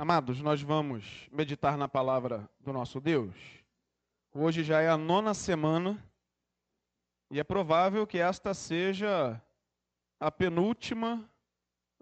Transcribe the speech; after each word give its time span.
Amados, 0.00 0.40
nós 0.40 0.62
vamos 0.62 1.28
meditar 1.30 1.76
na 1.76 1.86
palavra 1.86 2.48
do 2.58 2.72
nosso 2.72 2.98
Deus. 3.02 3.34
Hoje 4.32 4.64
já 4.64 4.80
é 4.80 4.88
a 4.88 4.96
nona 4.96 5.34
semana 5.34 6.02
e 7.30 7.38
é 7.38 7.44
provável 7.44 8.06
que 8.06 8.16
esta 8.16 8.54
seja 8.54 9.38
a 10.18 10.30
penúltima 10.30 11.28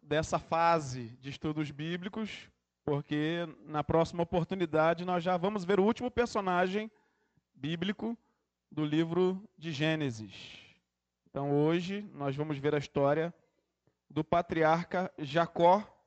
dessa 0.00 0.38
fase 0.38 1.08
de 1.21 1.29
estudos 1.29 1.72
bíblicos, 1.72 2.48
porque 2.84 3.48
na 3.64 3.82
próxima 3.82 4.23
oportunidade 4.23 5.05
nós 5.05 5.25
já 5.25 5.37
vamos 5.37 5.65
ver 5.65 5.80
o 5.80 5.85
último 5.85 6.09
personagem 6.09 6.89
bíblico 7.53 8.17
do 8.71 8.85
livro 8.85 9.43
de 9.59 9.73
Gênesis. 9.73 10.61
Então 11.29 11.51
hoje 11.51 12.09
nós 12.15 12.37
vamos 12.37 12.59
ver 12.59 12.77
a 12.77 12.79
história 12.79 13.35
do 14.09 14.23
patriarca 14.23 15.12
Jacó 15.19 15.98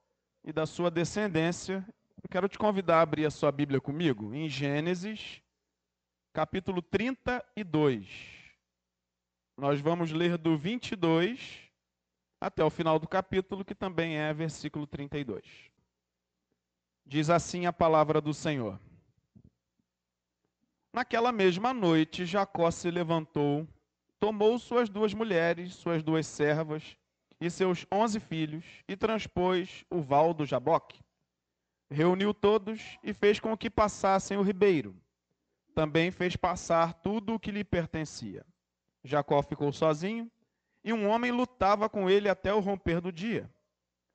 e 0.44 0.52
da 0.52 0.66
sua 0.66 0.89
descendência. 0.89 1.86
Eu 2.23 2.30
quero 2.30 2.48
te 2.48 2.58
convidar 2.58 2.98
a 2.98 3.02
abrir 3.02 3.26
a 3.26 3.32
sua 3.32 3.52
Bíblia 3.52 3.80
comigo 3.80 4.34
em 4.34 4.48
Gênesis, 4.48 5.41
capítulo 6.34 6.82
32. 6.82 8.08
Nós 9.58 9.80
vamos 9.80 10.12
ler 10.12 10.38
do 10.38 10.58
22 10.58 11.70
até 12.40 12.63
o 12.63 12.70
final 12.70 12.98
do 12.98 13.08
capítulo, 13.08 13.63
que 13.63 13.76
também 13.76 14.18
é 14.18 14.34
versículo 14.34 14.88
32. 14.88 15.44
Diz 17.05 17.30
assim 17.30 17.66
a 17.66 17.73
palavra 17.73 18.20
do 18.20 18.34
Senhor. 18.34 18.80
Naquela 20.94 21.32
mesma 21.32 21.73
noite, 21.73 22.26
Jacó 22.26 22.70
se 22.71 22.90
levantou, 22.91 23.68
tomou 24.20 24.58
suas 24.60 24.90
duas 24.90 25.13
mulheres, 25.13 25.76
suas 25.76 26.04
duas 26.04 26.27
servas, 26.27 26.98
e 27.41 27.50
seus 27.50 27.88
onze 27.91 28.20
filhos, 28.20 28.63
e 28.88 28.95
transpôs 28.95 29.84
o 29.90 29.99
val 29.99 30.32
do 30.32 30.45
Jaboque. 30.45 31.02
Reuniu 31.90 32.36
todos 32.36 32.99
e 33.04 33.13
fez 33.13 33.40
com 33.40 33.58
que 33.58 33.68
passassem 33.68 34.38
o 34.38 34.43
ribeiro. 34.43 34.96
Também 35.74 36.12
fez 36.12 36.35
passar 36.35 36.93
tudo 36.93 37.34
o 37.34 37.40
que 37.40 37.52
lhe 37.52 37.63
pertencia. 37.63 38.46
Jacó 39.04 39.41
ficou 39.41 39.74
sozinho, 39.74 40.32
e 40.84 40.93
um 40.93 41.07
homem 41.07 41.32
lutava 41.32 41.90
com 41.90 42.07
ele 42.07 42.30
até 42.30 42.54
o 42.54 42.60
romper 42.60 43.02
do 43.02 43.12
dia. 43.12 43.49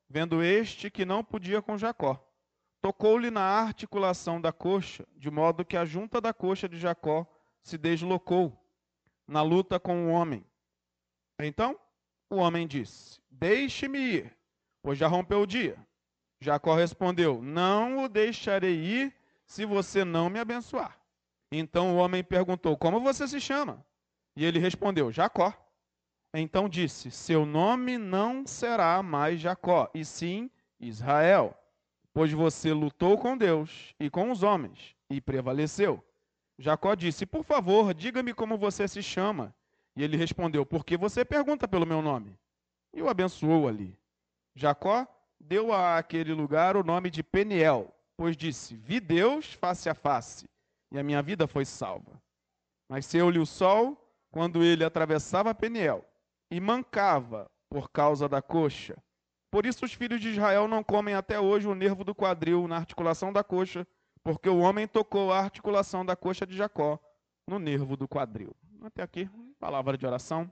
Vendo 0.09 0.43
este 0.43 0.89
que 0.89 1.05
não 1.05 1.25
podia 1.25 1.61
com 1.61 1.77
Jacó, 1.77 2.25
tocou-lhe 2.81 3.31
na 3.31 3.43
articulação 3.43 4.41
da 4.41 4.53
coxa, 4.53 5.05
de 5.17 5.31
modo 5.31 5.65
que 5.65 5.77
a 5.77 5.85
junta 5.85 6.21
da 6.21 6.33
coxa 6.33 6.69
de 6.69 6.79
Jacó 6.79 7.27
se 7.61 7.77
deslocou 7.77 8.57
na 9.27 9.43
luta 9.43 9.81
com 9.81 10.07
o 10.07 10.11
homem. 10.11 10.45
Então 11.41 11.77
o 12.31 12.37
homem 12.37 12.67
disse: 12.67 13.21
Deixe-me 13.31 13.99
ir, 13.99 14.37
pois 14.83 14.99
já 14.99 15.07
rompeu 15.07 15.41
o 15.41 15.47
dia. 15.47 15.77
Jacó 16.41 16.75
respondeu: 16.75 17.41
Não 17.43 18.05
o 18.05 18.09
deixarei 18.09 18.75
ir 18.75 19.15
se 19.47 19.65
você 19.65 20.05
não 20.05 20.29
me 20.29 20.39
abençoar. 20.39 20.99
Então 21.51 21.95
o 21.95 21.99
homem 21.99 22.23
perguntou: 22.23 22.77
Como 22.77 23.01
você 23.01 23.27
se 23.27 23.41
chama? 23.41 23.85
E 24.35 24.45
ele 24.45 24.59
respondeu: 24.59 25.11
Jacó. 25.13 25.53
Então 26.35 26.69
disse: 26.69 27.11
Seu 27.11 27.47
nome 27.47 27.97
não 27.97 28.47
será 28.47 29.03
mais 29.03 29.41
Jacó, 29.41 29.91
e 29.95 30.05
sim 30.05 30.51
Israel, 30.79 31.57
pois 32.13 32.33
você 32.33 32.73
lutou 32.73 33.17
com 33.17 33.37
Deus 33.37 33.95
e 33.99 34.11
com 34.11 34.31
os 34.31 34.43
homens 34.43 34.95
e 35.09 35.21
prevaleceu. 35.21 36.05
Jacó 36.59 36.95
disse: 36.95 37.25
Por 37.25 37.45
favor, 37.45 37.95
diga-me 37.95 38.35
como 38.35 38.59
você 38.59 38.87
se 38.89 39.03
chama. 39.03 39.55
E 39.97 40.05
ele 40.05 40.17
respondeu: 40.17 40.67
Porque 40.67 40.97
você 40.97 41.25
pergunta 41.25 41.67
pelo 41.67 41.87
meu 41.87 42.03
nome? 42.03 42.39
E 42.93 43.03
o 43.03 43.09
abençoou 43.09 43.67
ali. 43.67 43.99
Jacó 44.55 45.07
deu 45.41 45.73
a 45.73 45.99
aquele 45.99 46.33
lugar 46.33 46.77
o 46.77 46.85
nome 46.85 47.11
de 47.11 47.23
Peniel, 47.23 47.93
pois 48.17 48.37
disse: 48.37 48.77
Vi 48.77 49.01
Deus 49.01 49.55
face 49.55 49.89
a 49.89 49.95
face, 49.95 50.49
e 50.93 50.99
a 50.99 51.03
minha 51.03 51.23
vida 51.23 51.47
foi 51.47 51.65
salva. 51.65 52.21
Nasceu-lhe 52.89 53.39
o 53.39 53.47
sol 53.47 53.97
quando 54.31 54.63
ele 54.63 54.85
atravessava 54.85 55.55
Peniel, 55.55 56.05
e 56.51 56.61
mancava 56.61 57.51
por 57.71 57.91
causa 57.91 58.29
da 58.29 58.43
coxa. 58.43 58.97
Por 59.51 59.65
isso 59.65 59.85
os 59.85 59.95
filhos 59.95 60.21
de 60.21 60.29
Israel 60.29 60.69
não 60.69 60.85
comem 60.85 61.15
até 61.15 61.41
hoje 61.41 61.67
o 61.67 61.75
nervo 61.75 62.05
do 62.05 62.15
quadril 62.15 62.69
na 62.69 62.77
articulação 62.77 63.33
da 63.33 63.43
coxa, 63.43 63.87
porque 64.23 64.49
o 64.49 64.59
homem 64.59 64.87
tocou 64.87 65.33
a 65.33 65.39
articulação 65.39 66.05
da 66.05 66.15
coxa 66.15 66.47
de 66.47 66.57
Jacó 66.57 66.99
no 67.49 67.59
nervo 67.59 67.97
do 67.97 68.09
quadril. 68.09 68.55
Até 68.83 69.03
aqui, 69.03 69.31
palavra 69.59 69.97
de 69.97 70.07
oração. 70.07 70.51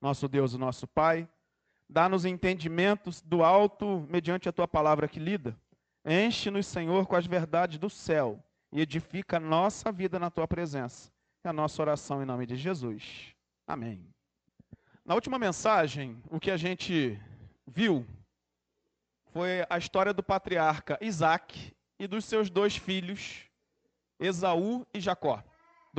Nosso 0.00 0.28
Deus 0.28 0.54
nosso 0.54 0.86
Pai, 0.86 1.28
dá-nos 1.88 2.24
entendimentos 2.24 3.20
do 3.20 3.42
alto 3.42 4.06
mediante 4.08 4.48
a 4.48 4.52
tua 4.52 4.68
palavra 4.68 5.08
que 5.08 5.18
lida. 5.18 5.56
Enche-nos, 6.04 6.66
Senhor, 6.66 7.06
com 7.06 7.16
as 7.16 7.26
verdades 7.26 7.78
do 7.78 7.90
céu 7.90 8.42
e 8.72 8.80
edifica 8.80 9.36
a 9.36 9.40
nossa 9.40 9.90
vida 9.90 10.18
na 10.18 10.30
tua 10.30 10.46
presença. 10.46 11.10
É 11.44 11.48
a 11.48 11.52
nossa 11.52 11.80
oração 11.82 12.22
em 12.22 12.26
nome 12.26 12.46
de 12.46 12.56
Jesus. 12.56 13.34
Amém. 13.66 14.06
Na 15.04 15.14
última 15.14 15.38
mensagem, 15.38 16.22
o 16.30 16.38
que 16.38 16.50
a 16.50 16.56
gente 16.56 17.20
viu 17.66 18.06
foi 19.32 19.64
a 19.68 19.78
história 19.78 20.12
do 20.12 20.22
patriarca 20.22 20.98
Isaac 21.00 21.74
e 21.98 22.06
dos 22.06 22.24
seus 22.24 22.48
dois 22.48 22.76
filhos, 22.76 23.44
Esaú 24.20 24.86
e 24.94 25.00
Jacó 25.00 25.42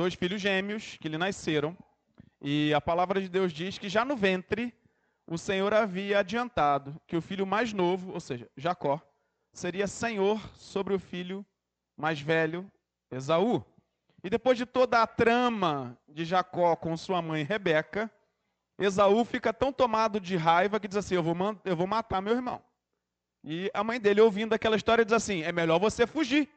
dois 0.00 0.14
filhos 0.14 0.40
gêmeos 0.40 0.96
que 0.98 1.10
lhe 1.10 1.18
nasceram. 1.18 1.76
E 2.40 2.72
a 2.72 2.80
palavra 2.80 3.20
de 3.20 3.28
Deus 3.28 3.52
diz 3.52 3.78
que 3.78 3.88
já 3.88 4.04
no 4.04 4.16
ventre 4.16 4.74
o 5.26 5.38
Senhor 5.38 5.72
havia 5.72 6.18
adiantado 6.18 7.00
que 7.06 7.16
o 7.16 7.22
filho 7.22 7.46
mais 7.46 7.72
novo, 7.72 8.12
ou 8.12 8.20
seja, 8.20 8.50
Jacó, 8.56 9.00
seria 9.52 9.86
senhor 9.86 10.40
sobre 10.56 10.94
o 10.94 10.98
filho 10.98 11.44
mais 11.96 12.20
velho, 12.20 12.70
Esaú. 13.10 13.64
E 14.24 14.30
depois 14.30 14.58
de 14.58 14.66
toda 14.66 15.02
a 15.02 15.06
trama 15.06 15.96
de 16.08 16.24
Jacó 16.24 16.74
com 16.76 16.96
sua 16.96 17.22
mãe 17.22 17.44
Rebeca, 17.44 18.10
Esaú 18.78 19.24
fica 19.24 19.52
tão 19.52 19.72
tomado 19.72 20.18
de 20.18 20.36
raiva 20.36 20.80
que 20.80 20.88
diz 20.88 20.96
assim: 20.96 21.14
eu 21.14 21.22
vou, 21.22 21.36
eu 21.64 21.76
vou 21.76 21.86
matar 21.86 22.20
meu 22.20 22.34
irmão. 22.34 22.62
E 23.44 23.70
a 23.72 23.84
mãe 23.84 24.00
dele, 24.00 24.20
ouvindo 24.20 24.54
aquela 24.54 24.76
história, 24.76 25.04
diz 25.04 25.14
assim: 25.14 25.42
é 25.42 25.52
melhor 25.52 25.78
você 25.78 26.06
fugir. 26.06 26.48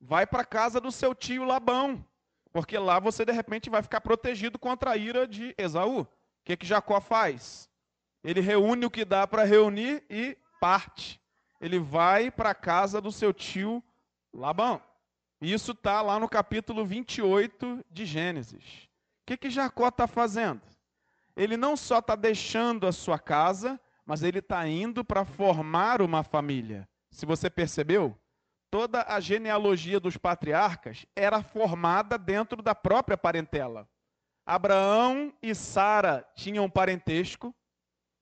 Vai 0.00 0.26
para 0.26 0.42
a 0.42 0.46
casa 0.46 0.80
do 0.80 0.90
seu 0.90 1.14
tio 1.14 1.44
Labão. 1.44 2.04
Porque 2.52 2.78
lá 2.78 2.98
você 2.98 3.24
de 3.24 3.32
repente 3.32 3.70
vai 3.70 3.82
ficar 3.82 4.00
protegido 4.00 4.58
contra 4.58 4.92
a 4.92 4.96
ira 4.96 5.26
de 5.26 5.54
Esaú. 5.56 6.00
O 6.00 6.08
que, 6.44 6.56
que 6.56 6.66
Jacó 6.66 7.00
faz? 7.00 7.68
Ele 8.24 8.40
reúne 8.40 8.84
o 8.86 8.90
que 8.90 9.04
dá 9.04 9.26
para 9.26 9.44
reunir 9.44 10.04
e 10.10 10.36
parte. 10.60 11.20
Ele 11.60 11.78
vai 11.78 12.30
para 12.30 12.50
a 12.50 12.54
casa 12.54 13.00
do 13.00 13.12
seu 13.12 13.32
tio 13.32 13.82
Labão. 14.32 14.82
Isso 15.40 15.72
está 15.72 16.02
lá 16.02 16.18
no 16.18 16.28
capítulo 16.28 16.84
28 16.84 17.84
de 17.90 18.04
Gênesis. 18.04 18.64
O 19.22 19.26
que, 19.26 19.36
que 19.36 19.50
Jacó 19.50 19.88
está 19.88 20.06
fazendo? 20.06 20.60
Ele 21.36 21.56
não 21.56 21.76
só 21.76 22.00
está 22.00 22.14
deixando 22.14 22.86
a 22.86 22.92
sua 22.92 23.18
casa, 23.18 23.80
mas 24.04 24.22
ele 24.22 24.40
está 24.40 24.66
indo 24.66 25.04
para 25.04 25.24
formar 25.24 26.02
uma 26.02 26.22
família. 26.22 26.88
Se 27.10 27.24
você 27.24 27.48
percebeu, 27.48 28.18
toda 28.70 29.04
a 29.08 29.18
genealogia 29.20 29.98
dos 29.98 30.16
patriarcas 30.16 31.04
era 31.16 31.42
formada 31.42 32.16
dentro 32.16 32.62
da 32.62 32.74
própria 32.74 33.18
parentela. 33.18 33.88
Abraão 34.46 35.32
e 35.42 35.54
Sara 35.54 36.26
tinham 36.34 36.70
parentesco, 36.70 37.54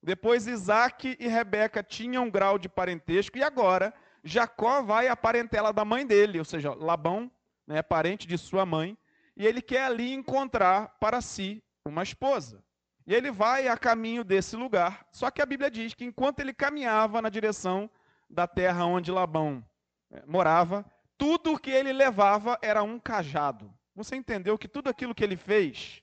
depois 0.02 0.46
Isaac 0.46 1.16
e 1.18 1.28
Rebeca 1.28 1.82
tinham 1.82 2.24
um 2.24 2.30
grau 2.30 2.58
de 2.58 2.68
parentesco, 2.68 3.36
e 3.36 3.42
agora 3.42 3.92
Jacó 4.24 4.82
vai 4.82 5.08
à 5.08 5.16
parentela 5.16 5.72
da 5.72 5.84
mãe 5.84 6.06
dele, 6.06 6.38
ou 6.38 6.44
seja, 6.44 6.74
Labão, 6.74 7.30
né, 7.66 7.82
parente 7.82 8.26
de 8.26 8.38
sua 8.38 8.64
mãe, 8.64 8.96
e 9.36 9.46
ele 9.46 9.62
quer 9.62 9.84
ali 9.84 10.12
encontrar 10.12 10.96
para 11.00 11.20
si 11.20 11.62
uma 11.84 12.02
esposa. 12.02 12.62
E 13.06 13.14
ele 13.14 13.30
vai 13.30 13.68
a 13.68 13.76
caminho 13.76 14.22
desse 14.22 14.54
lugar. 14.54 15.06
Só 15.10 15.30
que 15.30 15.40
a 15.40 15.46
Bíblia 15.46 15.70
diz 15.70 15.94
que 15.94 16.04
enquanto 16.04 16.40
ele 16.40 16.52
caminhava 16.52 17.22
na 17.22 17.30
direção 17.30 17.88
da 18.28 18.46
terra 18.46 18.84
onde 18.84 19.10
Labão 19.10 19.64
morava, 20.26 20.84
tudo 21.16 21.52
o 21.52 21.58
que 21.58 21.70
ele 21.70 21.92
levava 21.92 22.58
era 22.62 22.82
um 22.82 22.98
cajado. 22.98 23.72
Você 23.94 24.16
entendeu 24.16 24.56
que 24.56 24.68
tudo 24.68 24.88
aquilo 24.88 25.14
que 25.14 25.24
ele 25.24 25.36
fez 25.36 26.02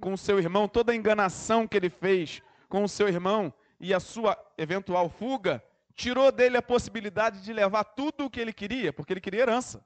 com 0.00 0.12
o 0.12 0.18
seu 0.18 0.38
irmão, 0.38 0.66
toda 0.66 0.92
a 0.92 0.96
enganação 0.96 1.66
que 1.66 1.76
ele 1.76 1.90
fez 1.90 2.42
com 2.68 2.82
o 2.82 2.88
seu 2.88 3.08
irmão 3.08 3.52
e 3.78 3.92
a 3.92 4.00
sua 4.00 4.36
eventual 4.56 5.08
fuga, 5.08 5.62
tirou 5.94 6.32
dele 6.32 6.56
a 6.56 6.62
possibilidade 6.62 7.42
de 7.42 7.52
levar 7.52 7.84
tudo 7.84 8.24
o 8.24 8.30
que 8.30 8.40
ele 8.40 8.52
queria, 8.52 8.92
porque 8.92 9.12
ele 9.12 9.20
queria 9.20 9.42
herança. 9.42 9.84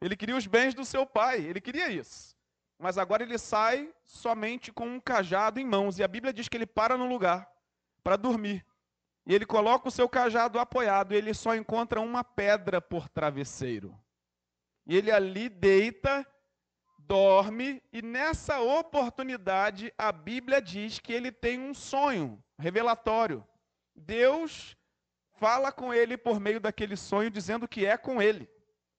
Ele 0.00 0.16
queria 0.16 0.36
os 0.36 0.46
bens 0.46 0.74
do 0.74 0.84
seu 0.84 1.04
pai, 1.04 1.40
ele 1.40 1.60
queria 1.60 1.88
isso. 1.90 2.36
Mas 2.78 2.96
agora 2.96 3.22
ele 3.22 3.36
sai 3.36 3.92
somente 4.04 4.72
com 4.72 4.86
um 4.86 5.00
cajado 5.00 5.60
em 5.60 5.64
mãos, 5.64 5.98
e 5.98 6.02
a 6.02 6.08
Bíblia 6.08 6.32
diz 6.32 6.48
que 6.48 6.56
ele 6.56 6.66
para 6.66 6.96
no 6.96 7.06
lugar 7.06 7.50
para 8.02 8.16
dormir. 8.16 8.64
E 9.30 9.32
ele 9.32 9.46
coloca 9.46 9.86
o 9.86 9.92
seu 9.92 10.08
cajado 10.08 10.58
apoiado 10.58 11.14
e 11.14 11.16
ele 11.16 11.32
só 11.32 11.54
encontra 11.54 12.00
uma 12.00 12.24
pedra 12.24 12.80
por 12.80 13.08
travesseiro. 13.08 13.96
E 14.84 14.96
ele 14.96 15.08
ali 15.08 15.48
deita, 15.48 16.26
dorme, 16.98 17.80
e 17.92 18.02
nessa 18.02 18.60
oportunidade 18.60 19.94
a 19.96 20.10
Bíblia 20.10 20.60
diz 20.60 20.98
que 20.98 21.12
ele 21.12 21.30
tem 21.30 21.60
um 21.60 21.72
sonho 21.72 22.42
revelatório. 22.58 23.46
Deus 23.94 24.76
fala 25.38 25.70
com 25.70 25.94
ele 25.94 26.16
por 26.16 26.40
meio 26.40 26.58
daquele 26.58 26.96
sonho, 26.96 27.30
dizendo 27.30 27.68
que 27.68 27.86
é 27.86 27.96
com 27.96 28.20
ele. 28.20 28.50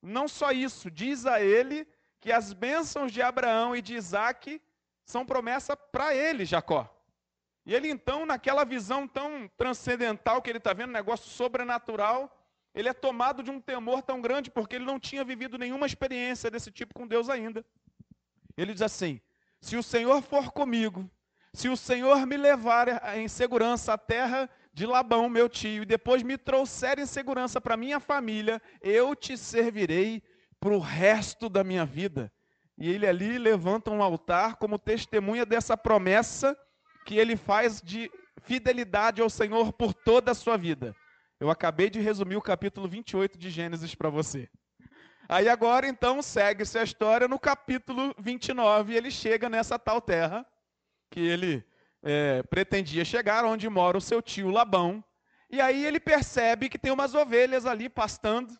Não 0.01 0.29
só 0.29 0.53
isso, 0.53 0.89
diz 0.89 1.25
a 1.25 1.41
ele 1.41 1.85
que 2.21 2.31
as 2.31 2.53
bênçãos 2.53 3.11
de 3.11 3.21
Abraão 3.21 3.75
e 3.75 3.81
de 3.81 3.95
Isaac 3.95 4.61
são 5.03 5.25
promessa 5.25 5.75
para 5.75 6.15
ele, 6.15 6.45
Jacó. 6.45 6.89
E 7.65 7.75
ele 7.75 7.89
então, 7.89 8.25
naquela 8.25 8.63
visão 8.63 9.07
tão 9.07 9.47
transcendental 9.55 10.41
que 10.41 10.49
ele 10.49 10.57
está 10.57 10.73
vendo, 10.73 10.91
negócio 10.91 11.29
sobrenatural, 11.29 12.35
ele 12.73 12.89
é 12.89 12.93
tomado 12.93 13.43
de 13.43 13.51
um 13.51 13.59
temor 13.59 14.01
tão 14.01 14.21
grande 14.21 14.49
porque 14.49 14.75
ele 14.77 14.85
não 14.85 14.99
tinha 14.99 15.23
vivido 15.23 15.57
nenhuma 15.57 15.85
experiência 15.85 16.49
desse 16.49 16.71
tipo 16.71 16.93
com 16.93 17.07
Deus 17.07 17.29
ainda. 17.29 17.65
Ele 18.57 18.73
diz 18.73 18.81
assim: 18.81 19.21
se 19.59 19.77
o 19.77 19.83
Senhor 19.83 20.21
for 20.21 20.51
comigo, 20.51 21.09
se 21.53 21.67
o 21.69 21.77
Senhor 21.77 22.25
me 22.25 22.37
levar 22.37 23.15
em 23.17 23.27
segurança 23.27 23.93
à 23.93 23.97
terra 23.97 24.49
de 24.73 24.85
Labão, 24.85 25.29
meu 25.29 25.49
tio, 25.49 25.83
e 25.83 25.85
depois 25.85 26.23
me 26.23 26.37
trouxer 26.37 26.97
em 26.97 27.05
segurança 27.05 27.59
para 27.59 27.75
minha 27.75 27.99
família, 27.99 28.61
eu 28.81 29.15
te 29.15 29.37
servirei 29.37 30.23
para 30.59 30.73
o 30.73 30.79
resto 30.79 31.49
da 31.49 31.63
minha 31.63 31.85
vida. 31.85 32.31
E 32.77 32.89
ele 32.89 33.05
ali 33.05 33.37
levanta 33.37 33.91
um 33.91 34.01
altar 34.01 34.55
como 34.55 34.79
testemunha 34.79 35.45
dessa 35.45 35.75
promessa 35.75 36.57
que 37.05 37.17
ele 37.17 37.35
faz 37.35 37.81
de 37.81 38.11
fidelidade 38.41 39.21
ao 39.21 39.29
Senhor 39.29 39.73
por 39.73 39.93
toda 39.93 40.31
a 40.31 40.35
sua 40.35 40.57
vida. 40.57 40.95
Eu 41.39 41.49
acabei 41.49 41.89
de 41.89 41.99
resumir 41.99 42.35
o 42.35 42.41
capítulo 42.41 42.87
28 42.87 43.37
de 43.37 43.49
Gênesis 43.49 43.95
para 43.95 44.09
você. 44.09 44.49
Aí 45.27 45.47
agora 45.47 45.87
então 45.87 46.21
segue-se 46.21 46.77
a 46.77 46.83
história 46.83 47.27
no 47.27 47.39
capítulo 47.39 48.13
29, 48.19 48.93
ele 48.93 49.09
chega 49.09 49.49
nessa 49.49 49.79
tal 49.79 50.01
terra 50.01 50.45
que 51.09 51.19
ele 51.19 51.63
é, 52.03 52.43
pretendia 52.43 53.05
chegar, 53.05 53.45
onde 53.45 53.69
mora 53.69 53.97
o 53.97 54.01
seu 54.01 54.21
tio 54.21 54.49
Labão. 54.49 55.03
E 55.49 55.59
aí 55.59 55.85
ele 55.85 55.99
percebe 55.99 56.69
que 56.69 56.79
tem 56.79 56.91
umas 56.91 57.13
ovelhas 57.13 57.65
ali 57.65 57.89
pastando, 57.89 58.57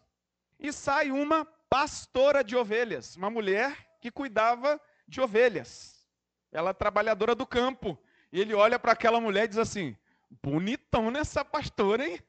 e 0.60 0.72
sai 0.72 1.12
uma 1.12 1.46
pastora 1.70 2.44
de 2.44 2.56
ovelhas, 2.56 3.16
uma 3.16 3.30
mulher 3.30 3.76
que 4.02 4.12
cuidava 4.12 4.80
de 5.08 5.22
ovelhas. 5.22 6.06
Ela 6.52 6.72
é 6.72 6.74
trabalhadora 6.74 7.34
do 7.34 7.48
campo. 7.48 7.98
E 8.32 8.40
ele 8.40 8.54
olha 8.54 8.80
para 8.80 8.94
aquela 8.94 9.20
mulher 9.20 9.46
e 9.46 9.48
diz 9.50 9.58
assim: 9.58 9.96
bonitão 10.42 11.12
nessa 11.12 11.44
pastora, 11.44 12.08
hein? 12.08 12.20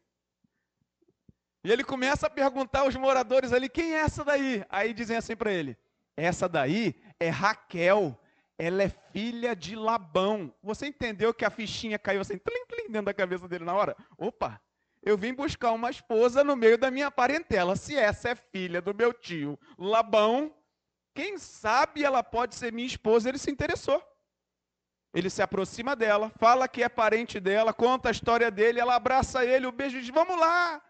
E 1.65 1.71
ele 1.71 1.85
começa 1.85 2.27
a 2.27 2.31
perguntar 2.31 2.81
aos 2.81 2.97
moradores 2.97 3.53
ali: 3.53 3.69
quem 3.69 3.95
é 3.95 4.01
essa 4.01 4.25
daí? 4.25 4.65
Aí 4.69 4.93
dizem 4.93 5.17
assim 5.17 5.37
para 5.37 5.53
ele: 5.53 5.77
essa 6.17 6.49
daí 6.49 7.01
é 7.21 7.29
Raquel, 7.29 8.19
ela 8.59 8.83
é 8.83 8.89
filha 9.13 9.55
de 9.55 9.77
Labão. 9.77 10.53
Você 10.63 10.87
entendeu 10.87 11.33
que 11.33 11.45
a 11.45 11.51
fichinha 11.51 11.99
caiu 11.99 12.21
assim, 12.21 12.39
tlim, 12.39 12.67
tlim, 12.67 12.87
dentro 12.91 13.07
da 13.07 13.15
cabeça 13.15 13.49
dele 13.49 13.65
na 13.65 13.75
hora? 13.75 13.97
Opa, 14.19 14.61
eu 15.03 15.17
vim 15.17 15.33
buscar 15.33 15.73
uma 15.73 15.91
esposa 15.91 16.43
no 16.43 16.57
meio 16.57 16.77
da 16.77 16.91
minha 16.91 17.11
parentela. 17.11 17.77
Se 17.77 17.97
essa 17.97 18.31
é 18.31 18.35
filha 18.35 18.83
do 18.83 18.95
meu 18.95 19.13
tio 19.13 19.59
Labão, 19.79 20.55
quem 21.15 21.39
sabe 21.39 22.05
ela 22.05 22.23
pode 22.23 22.55
ser 22.55 22.73
minha 22.73 22.87
esposa? 22.87 23.29
Ele 23.29 23.39
se 23.39 23.51
interessou. 23.51 24.03
Ele 25.15 25.29
se 25.29 25.43
aproxima 25.43 25.95
dela, 25.95 26.31
fala 26.39 26.67
que 26.67 26.83
é 26.83 26.89
parente 26.89 27.39
dela, 27.39 27.73
conta 27.75 28.09
a 28.09 28.13
história 28.13 28.51
dele, 28.51 28.81
ela 28.81 28.95
abraça 28.95 29.45
ele, 29.45 29.67
o 29.67 29.73
beijo 29.73 30.01
diz: 30.01 30.09
Vamos 30.09 30.39
lá! 30.39 30.81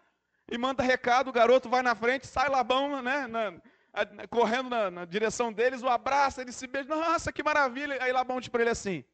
E 0.50 0.56
manda 0.56 0.82
recado, 0.82 1.28
o 1.28 1.32
garoto 1.32 1.68
vai 1.68 1.82
na 1.82 1.94
frente, 1.94 2.26
sai 2.26 2.48
Labão, 2.48 3.02
né? 3.02 3.26
Na, 3.26 3.52
correndo 4.28 4.70
na, 4.70 4.90
na, 4.90 5.04
direção 5.04 5.52
deles, 5.52 5.82
o 5.82 5.88
abraça, 5.88 6.40
ele 6.40 6.52
se 6.52 6.66
beija, 6.66 6.88
nossa, 6.88 7.32
que 7.32 7.42
maravilha. 7.42 7.98
Aí 8.00 8.12
Labão 8.12 8.40
diz 8.40 8.48
para 8.48 8.62
ele 8.62 8.70
assim: 8.70 9.04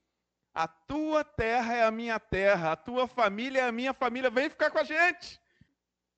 A 0.54 0.68
tua 0.68 1.24
terra 1.24 1.74
é 1.74 1.84
a 1.84 1.90
minha 1.90 2.20
terra, 2.20 2.72
a 2.72 2.76
tua 2.76 3.08
família 3.08 3.60
é 3.60 3.68
a 3.68 3.72
minha 3.72 3.94
família, 3.94 4.30
vem 4.30 4.50
ficar 4.50 4.70
com 4.70 4.78
a 4.78 4.84
gente. 4.84 5.40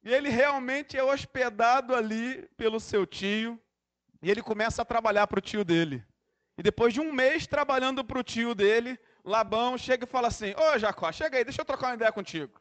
E 0.02 0.12
ele 0.12 0.30
realmente 0.30 0.96
é 0.96 1.04
hospedado 1.04 1.94
ali 1.94 2.48
pelo 2.56 2.80
seu 2.80 3.06
tio, 3.06 3.60
e 4.22 4.30
ele 4.30 4.42
começa 4.42 4.82
a 4.82 4.84
trabalhar 4.84 5.26
para 5.26 5.38
o 5.38 5.42
tio 5.42 5.64
dele. 5.64 6.04
E 6.60 6.62
depois 6.62 6.92
de 6.92 7.00
um 7.00 7.10
mês 7.10 7.46
trabalhando 7.46 8.04
para 8.04 8.18
o 8.18 8.22
tio 8.22 8.54
dele, 8.54 9.00
Labão 9.24 9.78
chega 9.78 10.04
e 10.04 10.06
fala 10.06 10.28
assim: 10.28 10.52
Ô 10.54 10.78
Jacó, 10.78 11.10
chega 11.10 11.38
aí, 11.38 11.42
deixa 11.42 11.62
eu 11.62 11.64
trocar 11.64 11.86
uma 11.86 11.94
ideia 11.94 12.12
contigo. 12.12 12.60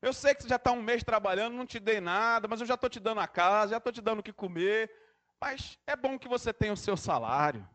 Eu 0.00 0.14
sei 0.14 0.34
que 0.34 0.44
você 0.44 0.48
já 0.48 0.56
está 0.56 0.72
um 0.72 0.80
mês 0.80 1.04
trabalhando, 1.04 1.54
não 1.54 1.66
te 1.66 1.78
dei 1.78 2.00
nada, 2.00 2.48
mas 2.48 2.58
eu 2.62 2.66
já 2.66 2.72
estou 2.72 2.88
te 2.88 2.98
dando 2.98 3.20
a 3.20 3.28
casa, 3.28 3.72
já 3.72 3.76
estou 3.76 3.92
te 3.92 4.00
dando 4.00 4.20
o 4.20 4.22
que 4.22 4.32
comer. 4.32 4.90
Mas 5.38 5.78
é 5.86 5.94
bom 5.94 6.18
que 6.18 6.26
você 6.26 6.54
tenha 6.54 6.72
o 6.72 6.76
seu 6.76 6.96
salário. 6.96 7.68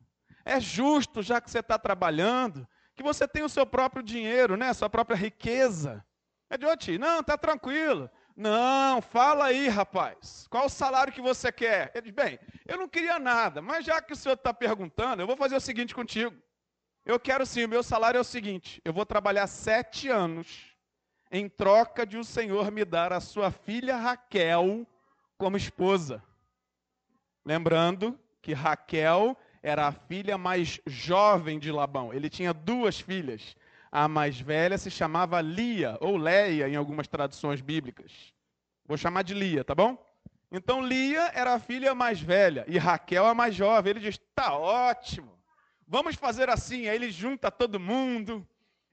É 0.43 0.59
justo, 0.59 1.21
já 1.21 1.39
que 1.39 1.51
você 1.51 1.59
está 1.59 1.77
trabalhando, 1.77 2.67
que 2.95 3.03
você 3.03 3.27
tenha 3.27 3.45
o 3.45 3.49
seu 3.49 3.63
próprio 3.63 4.01
dinheiro, 4.01 4.57
né? 4.57 4.73
sua 4.73 4.89
própria 4.89 5.15
riqueza. 5.15 6.03
É 6.49 6.57
de 6.57 6.65
outro, 6.65 6.97
não, 6.97 7.19
está 7.19 7.37
tranquilo. 7.37 8.09
Não, 8.35 9.01
fala 9.01 9.45
aí, 9.45 9.67
rapaz. 9.67 10.47
Qual 10.49 10.65
o 10.65 10.69
salário 10.69 11.13
que 11.13 11.21
você 11.21 11.51
quer? 11.51 11.91
Ele 11.93 12.11
diz, 12.11 12.13
bem, 12.13 12.39
eu 12.65 12.77
não 12.77 12.87
queria 12.87 13.19
nada, 13.19 13.61
mas 13.61 13.85
já 13.85 14.01
que 14.01 14.13
o 14.13 14.15
senhor 14.15 14.33
está 14.33 14.53
perguntando, 14.53 15.21
eu 15.21 15.27
vou 15.27 15.37
fazer 15.37 15.55
o 15.55 15.61
seguinte 15.61 15.93
contigo. 15.93 16.35
Eu 17.05 17.19
quero 17.19 17.45
sim, 17.45 17.65
o 17.65 17.69
meu 17.69 17.83
salário 17.83 18.17
é 18.17 18.21
o 18.21 18.23
seguinte: 18.23 18.81
eu 18.85 18.93
vou 18.93 19.05
trabalhar 19.05 19.45
sete 19.47 20.07
anos 20.07 20.73
em 21.29 21.49
troca 21.49 22.05
de 22.05 22.17
o 22.17 22.23
Senhor 22.23 22.71
me 22.71 22.85
dar 22.85 23.11
a 23.11 23.19
sua 23.19 23.51
filha 23.51 23.97
Raquel 23.97 24.87
como 25.37 25.57
esposa. 25.57 26.23
Lembrando 27.43 28.17
que 28.41 28.53
Raquel 28.53 29.35
era 29.61 29.87
a 29.87 29.91
filha 29.91 30.37
mais 30.37 30.79
jovem 30.85 31.59
de 31.59 31.71
Labão. 31.71 32.13
Ele 32.13 32.29
tinha 32.29 32.53
duas 32.53 32.99
filhas. 32.99 33.55
A 33.95 34.07
mais 34.07 34.41
velha 34.41 34.75
se 34.75 34.89
chamava 34.89 35.39
Lia, 35.39 35.99
ou 36.01 36.17
Leia 36.17 36.67
em 36.67 36.75
algumas 36.75 37.07
traduções 37.07 37.61
bíblicas. 37.61 38.33
Vou 38.87 38.97
chamar 38.97 39.21
de 39.21 39.35
Lia, 39.35 39.63
tá 39.63 39.75
bom? 39.75 40.03
Então 40.51 40.81
Lia 40.81 41.29
era 41.35 41.53
a 41.53 41.59
filha 41.59 41.93
mais 41.93 42.19
velha 42.19 42.65
e 42.67 42.79
Raquel 42.79 43.23
a 43.23 43.35
mais 43.35 43.53
jovem. 43.53 43.91
Ele 43.91 43.99
diz: 43.99 44.19
tá 44.33 44.57
ótimo, 44.57 45.37
vamos 45.87 46.15
fazer 46.15 46.49
assim. 46.49 46.87
Aí 46.87 46.95
ele 46.95 47.11
junta 47.11 47.51
todo 47.51 47.79
mundo, 47.79 48.43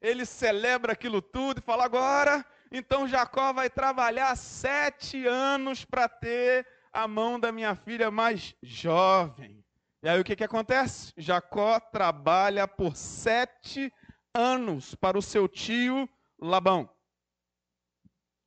ele 0.02 0.26
celebra 0.26 0.93
aquilo 0.93 1.23
tudo 1.23 1.61
e 1.61 1.64
fala: 1.64 1.87
agora, 1.87 2.44
então 2.70 3.08
Jacó 3.08 3.55
vai 3.55 3.70
trabalhar 3.70 4.37
sete 4.37 5.26
anos 5.26 5.82
para 5.82 6.11
ter 6.11 6.67
a 6.93 7.08
mão 7.08 7.41
da 7.41 7.50
minha 7.50 7.75
filha 7.75 8.11
mais 8.11 8.55
jovem. 8.62 9.64
E 10.03 10.08
aí 10.11 10.20
o 10.20 10.25
que, 10.25 10.37
que 10.37 10.44
acontece? 10.44 11.11
Jacó 11.17 11.81
trabalha 11.81 12.69
por 12.69 12.94
sete 12.94 13.91
anos 14.35 14.94
para 14.94 15.19
o 15.19 15.23
seu 15.23 15.49
tio 15.49 16.09
Labão. 16.38 16.88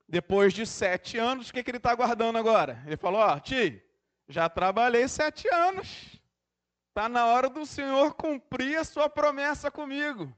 Depois 0.08 0.54
de 0.54 0.66
sete 0.66 1.18
anos, 1.18 1.50
o 1.50 1.54
que, 1.54 1.64
que 1.64 1.72
ele 1.72 1.78
está 1.78 1.92
aguardando 1.92 2.38
agora? 2.38 2.84
Ele 2.86 2.98
falou: 2.98 3.22
Ó, 3.22 3.40
tio, 3.40 3.82
já 4.28 4.50
trabalhei 4.50 5.08
sete 5.08 5.48
anos. 5.48 6.20
Está 6.90 7.10
na 7.10 7.26
hora 7.26 7.50
do 7.50 7.66
Senhor 7.66 8.14
cumprir 8.14 8.78
a 8.78 8.84
sua 8.84 9.10
promessa 9.10 9.72
comigo. 9.72 10.32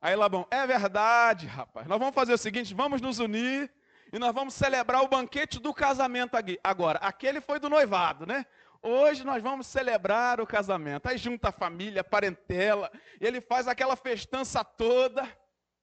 Aí 0.00 0.14
Labão, 0.14 0.46
é 0.50 0.66
verdade, 0.66 1.46
rapaz. 1.46 1.86
Nós 1.86 1.98
vamos 1.98 2.14
fazer 2.14 2.34
o 2.34 2.38
seguinte: 2.38 2.74
vamos 2.74 3.00
nos 3.00 3.18
unir 3.18 3.72
e 4.12 4.18
nós 4.18 4.34
vamos 4.34 4.52
celebrar 4.52 5.02
o 5.02 5.08
banquete 5.08 5.58
do 5.58 5.72
casamento 5.72 6.36
aqui. 6.36 6.58
Agora, 6.62 6.98
aquele 6.98 7.40
foi 7.40 7.58
do 7.58 7.70
noivado, 7.70 8.26
né? 8.26 8.44
Hoje 8.82 9.22
nós 9.22 9.40
vamos 9.40 9.68
celebrar 9.68 10.40
o 10.40 10.46
casamento. 10.46 11.06
Aí 11.06 11.16
junta 11.16 11.50
a 11.50 11.52
família, 11.52 12.00
a 12.00 12.04
parentela, 12.04 12.90
ele 13.20 13.40
faz 13.40 13.68
aquela 13.68 13.94
festança 13.94 14.64
toda. 14.64 15.22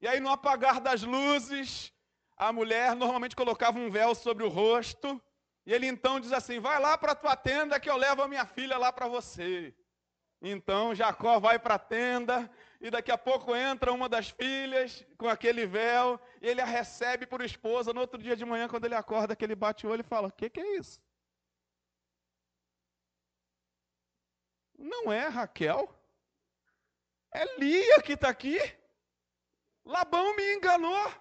E 0.02 0.08
aí, 0.08 0.20
no 0.20 0.30
apagar 0.30 0.82
das 0.82 1.02
luzes, 1.02 1.94
a 2.36 2.52
mulher 2.52 2.96
normalmente 2.96 3.38
colocava 3.38 3.80
um 3.80 3.90
véu 3.90 4.14
sobre 4.14 4.44
o 4.44 4.50
rosto. 4.50 5.22
E 5.66 5.74
ele 5.74 5.88
então 5.88 6.20
diz 6.20 6.34
assim: 6.34 6.60
Vai 6.60 6.78
lá 6.78 6.98
para 6.98 7.14
a 7.14 7.16
tua 7.16 7.38
tenda 7.38 7.80
que 7.80 7.90
eu 7.90 7.96
levo 7.96 8.22
a 8.22 8.28
minha 8.28 8.46
filha 8.46 8.78
lá 8.78 8.92
para 8.92 9.08
você. 9.08 9.74
Então 10.42 10.94
Jacó 10.94 11.40
vai 11.40 11.58
para 11.58 11.76
a 11.76 11.80
tenda, 11.80 12.50
e 12.82 12.90
daqui 12.90 13.12
a 13.12 13.18
pouco 13.18 13.56
entra 13.56 13.92
uma 13.94 14.08
das 14.08 14.30
filhas 14.30 15.06
com 15.18 15.28
aquele 15.28 15.66
véu, 15.66 16.20
e 16.42 16.48
ele 16.48 16.62
a 16.62 16.66
recebe 16.66 17.26
por 17.26 17.42
esposa. 17.42 17.94
No 17.94 18.02
outro 18.02 18.22
dia 18.22 18.36
de 18.36 18.46
manhã, 18.46 18.68
quando 18.68 18.86
ele 18.86 18.96
acorda, 18.96 19.36
que 19.36 19.44
ele 19.44 19.56
bate 19.56 19.88
o 19.88 19.90
olho 19.90 20.02
e 20.02 20.04
fala: 20.04 20.28
O 20.28 20.32
que, 20.32 20.50
que 20.50 20.60
é 20.60 20.78
isso? 20.78 21.00
Não 24.80 25.12
é 25.12 25.28
Raquel, 25.28 25.94
é 27.34 27.60
Lia 27.60 28.02
que 28.02 28.14
está 28.14 28.30
aqui. 28.30 28.58
Labão 29.86 30.36
me 30.36 30.56
enganou. 30.56 31.12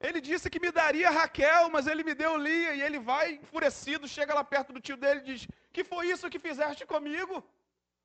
Ele 0.00 0.20
disse 0.20 0.48
que 0.48 0.60
me 0.60 0.70
daria 0.70 1.10
Raquel, 1.10 1.68
mas 1.70 1.86
ele 1.86 2.02
me 2.02 2.14
deu 2.14 2.36
Lia. 2.36 2.74
E 2.74 2.80
ele 2.80 2.98
vai 2.98 3.32
enfurecido, 3.32 4.08
chega 4.08 4.34
lá 4.34 4.42
perto 4.42 4.72
do 4.72 4.80
tio 4.80 4.96
dele 4.96 5.20
e 5.20 5.24
diz: 5.24 5.48
Que 5.72 5.84
foi 5.84 6.08
isso 6.08 6.30
que 6.30 6.38
fizeste 6.38 6.86
comigo? 6.86 7.44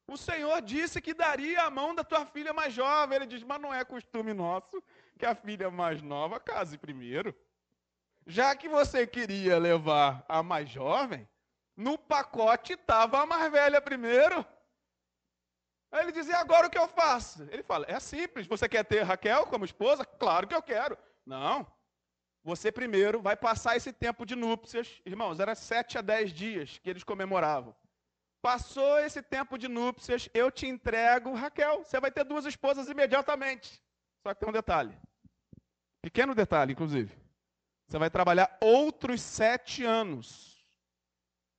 O 0.05 0.17
Senhor 0.17 0.61
disse 0.61 1.01
que 1.01 1.13
daria 1.13 1.61
a 1.61 1.69
mão 1.69 1.95
da 1.95 2.03
tua 2.03 2.25
filha 2.25 2.51
mais 2.51 2.73
jovem. 2.73 3.15
Ele 3.15 3.25
diz: 3.25 3.43
Mas 3.43 3.61
não 3.61 3.73
é 3.73 3.85
costume 3.85 4.33
nosso 4.33 4.83
que 5.17 5.25
a 5.25 5.33
filha 5.33 5.71
mais 5.71 6.01
nova 6.01 6.39
case 6.39 6.77
primeiro. 6.77 7.33
Já 8.25 8.55
que 8.55 8.67
você 8.67 9.05
queria 9.05 9.57
levar 9.57 10.25
a 10.27 10.41
mais 10.41 10.69
jovem, 10.69 11.27
no 11.75 11.97
pacote 11.97 12.73
estava 12.73 13.21
a 13.21 13.25
mais 13.25 13.51
velha 13.51 13.81
primeiro. 13.81 14.45
Aí 15.93 16.01
ele 16.01 16.11
dizia: 16.11 16.37
Agora 16.39 16.67
o 16.67 16.69
que 16.69 16.77
eu 16.77 16.87
faço? 16.87 17.43
Ele 17.51 17.61
fala: 17.61 17.85
É 17.87 17.99
simples. 17.99 18.47
Você 18.47 18.67
quer 18.67 18.83
ter 18.83 19.03
Raquel 19.03 19.45
como 19.45 19.63
esposa? 19.63 20.03
Claro 20.03 20.47
que 20.47 20.55
eu 20.55 20.61
quero. 20.61 20.97
Não. 21.25 21.65
você 22.43 22.71
primeiro 22.71 23.21
vai 23.21 23.37
passar 23.37 23.77
esse 23.77 23.93
tempo 23.93 24.25
de 24.25 24.35
núpcias. 24.35 25.01
Irmãos, 25.05 25.39
era 25.39 25.55
sete 25.55 25.97
a 25.97 26.01
dez 26.01 26.33
dias 26.33 26.79
que 26.79 26.89
eles 26.89 27.03
comemoravam. 27.03 27.73
Passou 28.41 28.99
esse 28.99 29.21
tempo 29.21 29.57
de 29.57 29.69
núpcias, 29.69 30.27
eu 30.33 30.51
te 30.51 30.67
entrego, 30.67 31.33
Raquel, 31.33 31.85
você 31.85 31.97
vai 31.97 32.11
ter 32.11 32.25
duas 32.25 32.45
esposas 32.45 32.89
imediatamente. 32.89 33.81
Só 34.21 34.33
que 34.33 34.41
tem 34.41 34.49
um 34.49 34.51
detalhe. 34.51 34.97
Pequeno 36.01 36.35
detalhe, 36.35 36.73
inclusive. 36.73 37.15
Você 37.87 37.97
vai 37.97 38.09
trabalhar 38.09 38.57
outros 38.59 39.21
sete 39.21 39.85
anos 39.85 40.67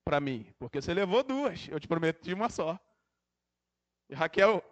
para 0.04 0.20
mim, 0.20 0.52
porque 0.58 0.82
você 0.82 0.92
levou 0.92 1.22
duas, 1.22 1.66
eu 1.68 1.80
te 1.80 1.88
prometi 1.88 2.34
uma 2.34 2.50
só. 2.50 2.78
E 4.08 4.14
Raquel 4.14 4.62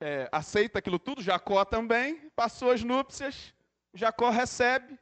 é, 0.00 0.28
aceita 0.32 0.78
aquilo 0.78 0.98
tudo, 0.98 1.22
Jacó 1.22 1.64
também, 1.64 2.30
passou 2.30 2.70
as 2.70 2.82
núpcias, 2.82 3.54
Jacó 3.92 4.30
recebe 4.30 4.98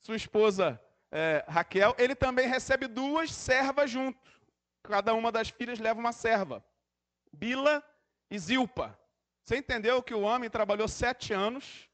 sua 0.00 0.16
esposa 0.16 0.80
é, 1.10 1.44
Raquel, 1.48 1.94
ele 1.98 2.14
também 2.14 2.46
recebe 2.48 2.86
duas 2.86 3.32
servas 3.32 3.90
junto. 3.90 4.30
Cada 4.82 5.14
uma 5.14 5.32
das 5.32 5.48
filhas 5.48 5.78
leva 5.78 5.98
uma 5.98 6.12
serva, 6.12 6.64
Bila 7.32 7.82
e 8.30 8.38
Zilpa. 8.38 8.98
Você 9.44 9.56
entendeu 9.56 10.02
que 10.02 10.14
o 10.14 10.20
homem 10.20 10.50
trabalhou 10.50 10.88
sete 10.88 11.32
anos 11.32 11.88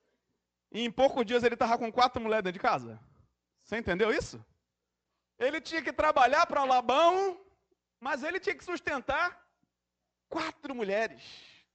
e 0.71 0.85
em 0.85 0.91
poucos 0.91 1.25
dias 1.25 1.43
ele 1.43 1.55
estava 1.55 1.79
com 1.79 1.93
quatro 1.93 2.21
mulheres 2.21 2.45
dentro 2.45 2.59
de 2.59 2.63
casa? 2.63 3.01
Você 3.63 3.77
entendeu 3.77 4.13
isso? 4.13 4.45
Ele 5.39 5.61
tinha 5.61 5.83
que 5.83 5.93
trabalhar 5.93 6.47
para 6.47 6.65
Labão, 6.65 7.41
mas 8.01 8.23
ele 8.23 8.41
tinha 8.41 8.55
que 8.55 8.65
sustentar 8.65 9.42
quatro 10.33 10.75
mulheres 10.75 11.23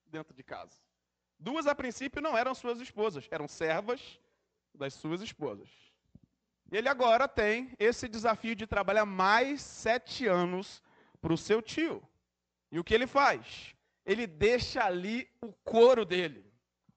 dentro 0.07 0.33
de 0.33 0.41
casa. 0.41 0.81
Duas, 1.37 1.67
a 1.67 1.75
princípio, 1.75 2.19
não 2.19 2.35
eram 2.35 2.55
suas 2.55 2.79
esposas, 2.81 3.27
eram 3.29 3.47
servas 3.47 4.19
das 4.73 4.95
suas 4.95 5.21
esposas. 5.21 5.69
Ele 6.71 6.89
agora 6.89 7.27
tem 7.27 7.71
esse 7.77 8.07
desafio 8.07 8.55
de 8.55 8.65
trabalhar 8.65 9.05
mais 9.05 9.61
sete 9.61 10.25
anos 10.25 10.81
para 11.21 11.31
o 11.31 11.37
seu 11.37 11.61
tio. 11.61 12.01
E 12.71 12.79
o 12.79 12.83
que 12.83 12.95
ele 12.95 13.05
faz? 13.05 13.75
Ele 14.03 14.25
deixa 14.25 14.83
ali 14.83 15.29
o 15.39 15.53
couro 15.53 16.03
dele. 16.03 16.43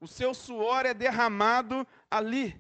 O 0.01 0.09
seu 0.09 0.33
suor 0.33 0.87
é 0.87 0.95
derramado 0.95 1.87
ali. 2.11 2.59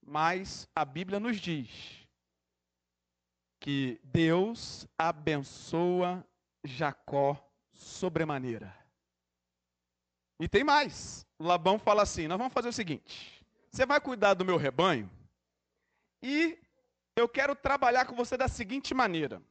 Mas 0.00 0.68
a 0.76 0.84
Bíblia 0.84 1.18
nos 1.18 1.38
diz 1.38 2.06
que 3.58 4.00
Deus 4.04 4.86
abençoa 4.96 6.24
Jacó 6.64 7.47
sobremaneira. 7.78 8.76
E 10.40 10.48
tem 10.48 10.62
mais. 10.62 11.26
Labão 11.38 11.78
fala 11.78 12.02
assim: 12.02 12.26
nós 12.26 12.36
vamos 12.36 12.52
fazer 12.52 12.68
o 12.68 12.72
seguinte: 12.72 13.44
você 13.70 13.86
vai 13.86 14.00
cuidar 14.00 14.34
do 14.34 14.44
meu 14.44 14.56
rebanho 14.56 15.10
e 16.22 16.58
eu 17.16 17.28
quero 17.28 17.54
trabalhar 17.54 18.04
com 18.04 18.14
você 18.14 18.36
da 18.36 18.48
seguinte 18.48 18.92
maneira. 18.92 19.42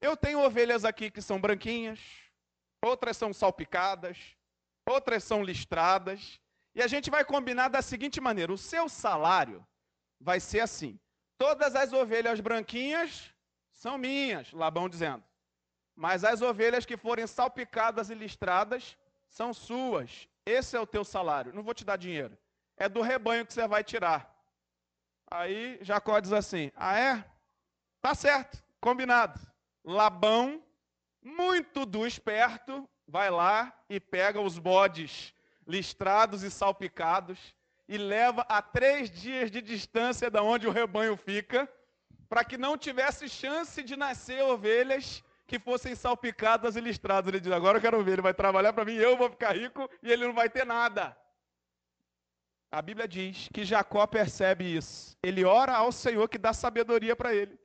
Eu 0.00 0.16
tenho 0.16 0.40
ovelhas 0.40 0.84
aqui 0.84 1.10
que 1.10 1.22
são 1.22 1.40
branquinhas, 1.40 2.00
outras 2.82 3.16
são 3.16 3.32
salpicadas, 3.32 4.18
outras 4.86 5.24
são 5.24 5.42
listradas, 5.42 6.40
e 6.74 6.82
a 6.82 6.86
gente 6.86 7.10
vai 7.10 7.24
combinar 7.24 7.68
da 7.68 7.82
seguinte 7.82 8.20
maneira: 8.20 8.52
o 8.52 8.58
seu 8.58 8.88
salário 8.88 9.66
vai 10.20 10.40
ser 10.40 10.60
assim. 10.60 10.98
Todas 11.38 11.74
as 11.74 11.92
ovelhas 11.92 12.40
branquinhas 12.40 13.32
são 13.72 13.98
minhas, 13.98 14.52
Labão 14.52 14.88
dizendo. 14.88 15.24
Mas 16.02 16.24
as 16.24 16.42
ovelhas 16.42 16.84
que 16.84 16.96
forem 16.96 17.28
salpicadas 17.28 18.10
e 18.10 18.14
listradas 18.16 18.96
são 19.28 19.54
suas. 19.54 20.28
Esse 20.44 20.76
é 20.76 20.80
o 20.80 20.84
teu 20.94 21.04
salário. 21.04 21.54
Não 21.54 21.62
vou 21.62 21.72
te 21.72 21.84
dar 21.84 21.96
dinheiro. 21.96 22.36
É 22.76 22.88
do 22.88 23.02
rebanho 23.02 23.46
que 23.46 23.52
você 23.52 23.68
vai 23.68 23.84
tirar. 23.84 24.28
Aí 25.30 25.78
Jacó 25.80 26.18
diz 26.18 26.32
assim: 26.32 26.72
Ah, 26.74 26.98
é? 26.98 27.24
Tá 28.00 28.16
certo, 28.16 28.60
combinado. 28.80 29.38
Labão, 29.84 30.60
muito 31.22 31.86
do 31.86 32.04
esperto, 32.04 32.84
vai 33.06 33.30
lá 33.30 33.72
e 33.88 34.00
pega 34.00 34.40
os 34.40 34.58
bodes 34.58 35.32
listrados 35.64 36.42
e 36.42 36.50
salpicados 36.50 37.54
e 37.86 37.96
leva 37.96 38.44
a 38.48 38.60
três 38.60 39.08
dias 39.08 39.52
de 39.52 39.62
distância 39.62 40.28
da 40.28 40.42
onde 40.42 40.66
o 40.66 40.72
rebanho 40.72 41.16
fica, 41.16 41.72
para 42.28 42.42
que 42.42 42.58
não 42.58 42.76
tivesse 42.76 43.28
chance 43.28 43.84
de 43.84 43.94
nascer 43.94 44.42
ovelhas 44.42 45.22
que 45.52 45.58
fossem 45.58 45.94
salpicadas 45.94 46.76
e 46.76 46.80
listradas. 46.80 47.28
Ele 47.28 47.38
diz: 47.38 47.52
Agora 47.52 47.76
eu 47.76 47.82
quero 47.82 48.02
ver, 48.02 48.12
ele 48.12 48.22
vai 48.22 48.32
trabalhar 48.32 48.72
para 48.72 48.86
mim, 48.86 48.94
eu 48.94 49.18
vou 49.18 49.28
ficar 49.28 49.54
rico 49.54 49.86
e 50.02 50.10
ele 50.10 50.26
não 50.26 50.32
vai 50.32 50.48
ter 50.48 50.64
nada. 50.64 51.14
A 52.70 52.80
Bíblia 52.80 53.06
diz 53.06 53.50
que 53.52 53.62
Jacó 53.62 54.06
percebe 54.06 54.64
isso. 54.64 55.14
Ele 55.22 55.44
ora 55.44 55.74
ao 55.74 55.92
Senhor 55.92 56.26
que 56.26 56.38
dá 56.38 56.54
sabedoria 56.54 57.14
para 57.14 57.34
ele. 57.34 57.60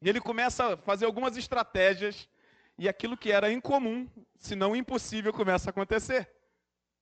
E 0.00 0.08
ele 0.08 0.18
começa 0.18 0.72
a 0.72 0.76
fazer 0.78 1.04
algumas 1.04 1.36
estratégias, 1.36 2.26
e 2.78 2.88
aquilo 2.88 3.18
que 3.18 3.30
era 3.30 3.52
incomum, 3.52 4.08
se 4.38 4.56
não 4.56 4.74
impossível, 4.74 5.30
começa 5.30 5.68
a 5.68 5.72
acontecer. 5.72 6.30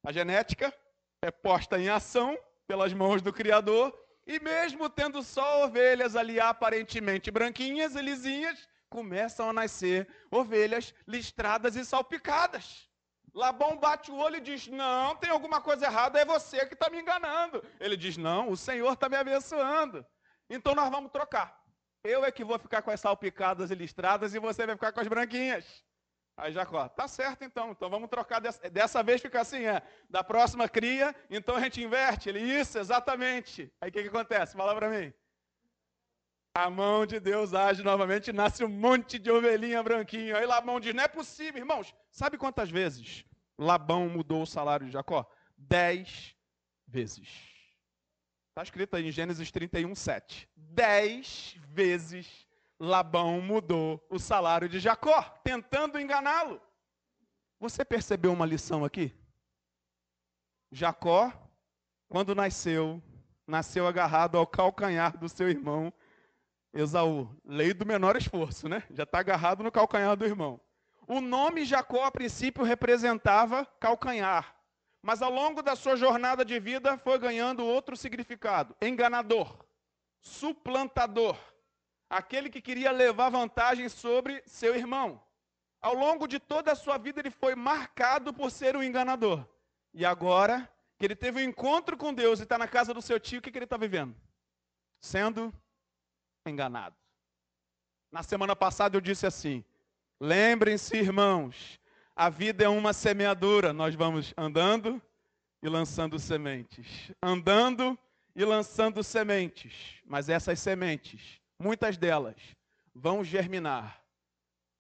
A 0.05 0.11
genética 0.11 0.75
é 1.23 1.31
posta 1.31 1.79
em 1.79 1.89
ação 1.89 2.37
pelas 2.67 2.93
mãos 2.93 3.23
do 3.23 3.33
Criador, 3.33 3.97
e 4.27 4.41
mesmo 4.41 4.91
tendo 4.91 5.23
só 5.23 5.65
ovelhas 5.65 6.17
ali 6.17 6.41
aparentemente 6.41 7.31
branquinhas 7.31 7.95
e 7.95 8.03
lisinhas, 8.03 8.69
começam 8.93 9.49
a 9.49 9.53
nascer 9.55 10.07
ovelhas 10.31 10.95
listradas 11.09 11.77
e 11.77 11.85
salpicadas. 11.85 12.87
Labão 13.35 13.79
bate 13.79 14.11
o 14.11 14.17
olho 14.17 14.37
e 14.37 14.41
diz: 14.41 14.69
Não, 14.69 15.17
tem 15.17 15.31
alguma 15.31 15.63
coisa 15.63 15.87
errada, 15.87 16.21
é 16.21 16.25
você 16.25 16.67
que 16.67 16.75
está 16.75 16.91
me 16.91 17.01
enganando. 17.01 17.65
Ele 17.81 17.97
diz: 17.97 18.19
Não, 18.19 18.51
o 18.51 18.57
Senhor 18.57 18.93
está 18.93 19.09
me 19.09 19.17
abençoando. 19.17 20.05
Então 20.51 20.75
nós 20.75 20.91
vamos 20.91 21.11
trocar. 21.11 21.59
Eu 22.05 22.23
é 22.23 22.31
que 22.31 22.45
vou 22.45 22.59
ficar 22.59 22.83
com 22.83 22.91
as 22.91 23.01
salpicadas 23.01 23.71
e 23.71 23.75
listradas 23.75 24.35
e 24.35 24.39
você 24.39 24.67
vai 24.67 24.75
ficar 24.75 24.93
com 24.93 25.01
as 25.01 25.09
branquinhas. 25.09 25.65
Aí 26.37 26.53
Jacó, 26.53 26.89
tá 26.89 27.07
certo 27.09 27.45
então, 27.45 27.71
então 27.71 27.89
vamos 27.89 28.11
trocar 28.11 28.41
dessa, 28.41 28.69
dessa 28.69 29.03
vez 29.03 29.21
fica 29.21 29.41
assim, 29.41 29.65
é, 29.65 29.83
da 30.09 30.25
próxima 30.25 30.69
cria, 30.69 31.15
então 31.31 31.57
a 31.57 31.61
gente 31.61 31.83
inverte. 31.83 32.29
Ele, 32.29 32.41
isso, 32.41 32.79
exatamente. 32.79 33.73
Aí 33.81 33.89
o 33.89 33.93
que, 33.93 34.03
que 34.03 34.09
acontece? 34.09 34.57
Fala 34.57 34.75
para 34.75 34.91
mim. 34.91 35.13
A 36.55 36.69
mão 36.69 37.07
de 37.07 37.19
Deus 37.19 37.55
age 37.55 37.83
novamente, 37.83 38.31
nasce 38.31 38.63
um 38.63 38.69
monte 38.69 39.19
de 39.19 39.31
ovelhinha 39.31 39.83
branquinha. 39.83 40.37
Aí 40.37 40.45
Labão 40.45 40.79
diz: 40.79 40.95
Não 40.95 41.03
é 41.03 41.09
possível, 41.09 41.61
irmãos. 41.61 41.95
Sabe 42.11 42.37
quantas 42.37 42.71
vezes 42.71 43.25
Labão 43.57 44.09
mudou 44.09 44.43
o 44.43 44.47
salário 44.47 44.85
de 44.87 44.93
Jacó? 44.93 45.27
Dez 45.57 46.37
vezes. 46.87 47.29
Está 48.51 48.63
escrito 48.63 48.95
aí 48.95 49.09
em 49.09 49.11
Gênesis 49.11 49.51
31, 49.51 49.95
7. 49.95 50.47
Dez 50.55 51.57
vezes 51.69 52.47
Labão 52.79 53.41
mudou 53.41 54.05
o 54.11 54.19
salário 54.19 54.69
de 54.69 54.79
Jacó, 54.79 55.23
tentando 55.43 55.99
enganá-lo. 55.99 56.61
Você 57.59 57.83
percebeu 57.83 58.31
uma 58.31 58.45
lição 58.45 58.85
aqui? 58.85 59.15
Jacó, 60.71 61.33
quando 62.09 62.35
nasceu, 62.35 63.03
nasceu 63.47 63.87
agarrado 63.87 64.37
ao 64.37 64.47
calcanhar 64.47 65.17
do 65.17 65.31
seu 65.31 65.49
irmão 65.49 65.91
Esaú, 66.73 67.29
lei 67.45 67.75
do 67.75 67.85
menor 67.85 68.17
esforço, 68.17 68.69
né? 68.69 68.83
Já 68.91 69.03
está 69.03 69.19
agarrado 69.19 69.63
no 69.63 69.71
calcanhar 69.71 70.17
do 70.17 70.25
irmão. 70.25 70.61
O 71.07 71.21
nome 71.21 71.65
Jacó, 71.65 72.05
a 72.05 72.11
princípio, 72.11 72.65
representava 72.65 73.67
calcanhar. 73.79 74.57
Mas 75.03 75.21
ao 75.21 75.31
longo 75.31 75.63
da 75.63 75.77
sua 75.77 75.97
jornada 75.97 76.45
de 76.45 76.59
vida 76.59 76.97
foi 76.97 77.19
ganhando 77.19 77.65
outro 77.65 77.97
significado: 77.97 78.75
enganador, 78.81 79.65
suplantador, 80.21 81.37
aquele 82.09 82.49
que 82.49 82.63
queria 82.63 82.93
levar 82.93 83.29
vantagem 83.29 83.89
sobre 83.89 84.43
seu 84.47 84.75
irmão. 84.75 85.21
Ao 85.81 85.95
longo 85.95 86.29
de 86.29 86.39
toda 86.39 86.71
a 86.71 86.77
sua 86.77 86.97
vida, 86.97 87.21
ele 87.21 87.31
foi 87.31 87.57
marcado 87.57 88.33
por 88.33 88.51
ser 88.51 88.77
um 88.77 88.83
enganador. 88.83 89.45
E 89.93 90.07
agora 90.07 90.71
que 90.97 91.05
ele 91.05 91.17
teve 91.17 91.41
um 91.41 91.49
encontro 91.49 91.97
com 91.97 92.15
Deus 92.15 92.39
e 92.39 92.45
está 92.45 92.57
na 92.57 92.69
casa 92.69 92.95
do 92.95 93.03
seu 93.03 93.19
tio, 93.19 93.41
o 93.41 93.43
que, 93.43 93.51
que 93.51 93.59
ele 93.59 93.65
está 93.65 93.77
vivendo? 93.77 94.15
Sendo 95.01 95.53
enganado. 96.51 96.97
Na 98.11 98.23
semana 98.23 98.55
passada 98.57 98.97
eu 98.97 99.01
disse 99.01 99.27
assim: 99.27 99.65
lembrem-se, 100.21 100.97
irmãos, 100.97 101.81
a 102.15 102.29
vida 102.29 102.65
é 102.65 102.69
uma 102.69 102.93
semeadura, 102.93 103.73
nós 103.73 103.95
vamos 103.95 104.35
andando 104.37 105.01
e 105.63 105.69
lançando 105.69 106.19
sementes, 106.19 107.13
andando 107.23 107.99
e 108.35 108.45
lançando 108.45 109.03
sementes, 109.03 110.01
mas 110.05 110.29
essas 110.29 110.59
sementes, 110.59 111.41
muitas 111.59 111.97
delas, 111.97 112.37
vão 112.95 113.23
germinar 113.23 114.03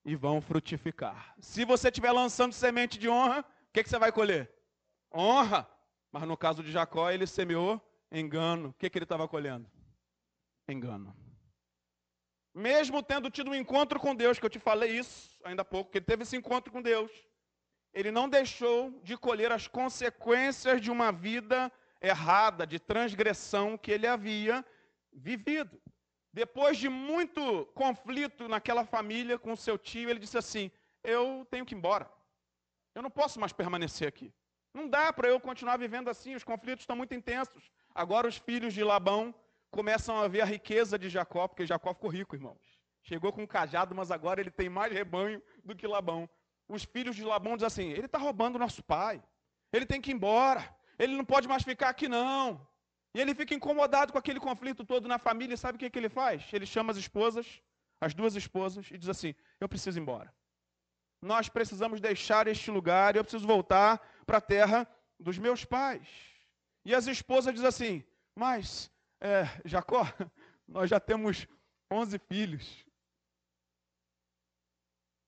e 0.04 0.16
vão 0.16 0.40
frutificar. 0.40 1.35
Se 1.38 1.64
você 1.64 1.88
estiver 1.88 2.12
lançando 2.12 2.52
semente 2.52 2.99
de 2.99 3.09
honra, 3.09 3.40
o 3.40 3.73
que, 3.73 3.83
que, 3.83 3.88
você 3.88 3.99
vai 3.99 4.12
colher? 4.12 4.50
Honra. 5.14 5.69
Mas 6.11 6.25
no 6.25 6.37
caso 6.37 6.62
de 6.62 6.71
Jacó, 6.71 7.11
ele 7.11 7.26
semeou 7.26 7.81
engano. 8.11 8.71
O 8.71 8.73
que, 8.75 8.90
que 8.90 8.99
ele 8.99 9.04
estava 9.04 9.26
colhendo? 9.26 9.66
Engano. 10.69 11.16
Mesmo 12.55 13.03
tendo 13.03 13.31
tido 13.31 13.51
um 13.51 13.55
encontro 13.55 13.99
com 13.99 14.15
Deus, 14.15 14.39
que 14.39 14.45
eu 14.45 14.51
te 14.51 14.59
falei 14.59 14.99
isso 14.99 15.41
ainda 15.45 15.63
há 15.63 15.65
pouco, 15.65 15.91
que 15.91 15.99
ele 15.99 16.05
teve 16.05 16.23
esse 16.23 16.37
encontro 16.37 16.73
com 16.73 16.83
Deus, 16.83 17.11
ele 17.95 18.11
não 18.11 18.29
deixou 18.29 18.91
de 19.03 19.17
colher 19.17 19.51
as 19.53 19.67
consequências 19.67 20.81
de 20.81 20.91
uma 20.91 21.11
vida 21.11 21.71
errada, 22.01 22.67
de 22.67 22.79
transgressão 22.79 23.79
que 23.79 23.91
ele 23.91 24.07
havia 24.07 24.65
vivido. 25.13 25.81
Depois 26.33 26.79
de 26.79 26.89
muito 26.89 27.67
conflito 27.75 28.49
naquela 28.49 28.85
família 28.85 29.39
com 29.39 29.55
seu 29.55 29.77
tio, 29.77 30.09
ele 30.09 30.19
disse 30.19 30.39
assim: 30.39 30.71
Eu 31.05 31.47
tenho 31.51 31.65
que 31.67 31.75
ir 31.75 31.79
embora. 31.79 32.11
Eu 32.95 33.03
não 33.03 33.11
posso 33.11 33.39
mais 33.39 33.53
permanecer 33.53 34.09
aqui. 34.09 34.33
Não 34.73 34.89
dá 34.89 35.13
para 35.13 35.29
eu 35.29 35.39
continuar 35.39 35.77
vivendo 35.77 36.09
assim, 36.09 36.35
os 36.35 36.45
conflitos 36.45 36.83
estão 36.83 36.97
muito 36.97 37.15
intensos. 37.15 37.71
Agora 37.95 38.27
os 38.27 38.39
filhos 38.39 38.73
de 38.73 38.83
Labão 38.83 39.35
começam 39.73 40.19
a 40.19 40.29
ver 40.29 40.43
a 40.43 40.45
riqueza 40.45 40.99
de 40.99 41.09
Jacó, 41.09 41.49
porque 41.49 41.67
Jacó 41.67 41.93
ficou 41.95 42.11
rico, 42.11 42.37
irmãos. 42.37 42.61
Chegou 43.02 43.33
com 43.33 43.43
um 43.43 43.47
cajado, 43.47 43.95
mas 43.95 44.12
agora 44.12 44.41
ele 44.41 44.50
tem 44.50 44.69
mais 44.69 44.93
rebanho 44.93 45.43
do 45.64 45.75
que 45.75 45.87
Labão. 45.87 46.29
Os 46.69 46.85
filhos 46.85 47.17
de 47.17 47.25
Labão 47.25 47.57
dizem 47.57 47.67
assim: 47.67 47.88
ele 47.91 48.07
está 48.07 48.19
roubando 48.19 48.59
nosso 48.59 48.83
pai. 48.85 49.21
Ele 49.73 49.87
tem 49.87 50.00
que 50.00 50.11
ir 50.11 50.14
embora. 50.14 50.62
Ele 50.99 51.17
não 51.17 51.25
pode 51.25 51.49
mais 51.49 51.62
ficar 51.64 51.88
aqui, 51.88 52.07
não. 52.07 52.64
E 53.14 53.21
ele 53.21 53.35
fica 53.35 53.55
incomodado 53.55 54.12
com 54.12 54.19
aquele 54.19 54.38
conflito 54.38 54.85
todo 54.85 55.09
na 55.09 55.19
família. 55.19 55.55
E 55.55 55.59
sabe 55.59 55.76
o 55.76 55.79
que, 55.79 55.91
que 55.91 55.99
ele 55.99 56.11
faz? 56.11 56.45
Ele 56.52 56.67
chama 56.67 56.93
as 56.93 56.99
esposas, 56.99 57.61
as 58.00 58.14
duas 58.14 58.37
esposas, 58.37 58.91
e 58.91 58.99
diz 58.99 59.09
assim: 59.09 59.35
Eu 59.59 59.69
preciso 59.69 59.99
ir 59.99 60.02
embora. 60.02 60.33
Nós 61.21 61.49
precisamos 61.49 62.00
deixar 62.00 62.47
este 62.47 62.71
lugar. 62.71 63.17
Eu 63.17 63.25
preciso 63.25 63.47
voltar 63.47 64.00
para 64.26 64.37
a 64.37 64.41
terra 64.41 64.87
dos 65.19 65.38
meus 65.38 65.64
pais. 65.64 66.07
E 66.85 66.95
as 66.95 67.07
esposas 67.07 67.55
dizem 67.55 67.69
assim: 67.69 68.05
Mas, 68.37 68.92
é, 69.23 69.45
Jacó, 69.64 70.02
nós 70.67 70.91
já 70.91 70.99
temos 70.99 71.47
11 71.91 72.19
filhos. 72.19 72.85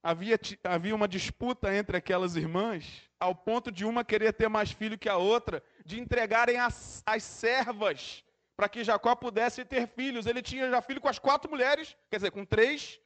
Havia, 0.03 0.39
havia 0.65 0.95
uma 0.95 1.09
disputa 1.09 1.75
entre 1.75 1.97
aquelas 1.97 2.37
irmãs, 2.37 3.09
ao 3.19 3.35
ponto 3.35 3.71
de 3.71 3.87
uma 3.87 4.05
querer 4.05 4.35
ter 4.35 4.49
mais 4.49 4.71
filho 4.73 4.99
que 4.99 5.09
a 5.09 5.17
outra, 5.17 5.63
de 5.87 5.99
entregarem 5.99 6.59
as, 6.59 7.03
as 7.07 7.23
servas 7.23 8.23
para 8.57 8.69
que 8.69 8.85
Jacó 8.85 9.15
pudesse 9.15 9.65
ter 9.65 9.87
filhos. 9.89 10.27
Ele 10.27 10.43
tinha 10.43 10.69
já 10.69 10.83
filho 10.83 11.01
com 11.01 11.09
as 11.09 11.19
quatro 11.19 11.51
mulheres, 11.51 11.97
quer 12.11 12.17
dizer, 12.17 12.33
com 12.33 12.45
três, 12.45 13.01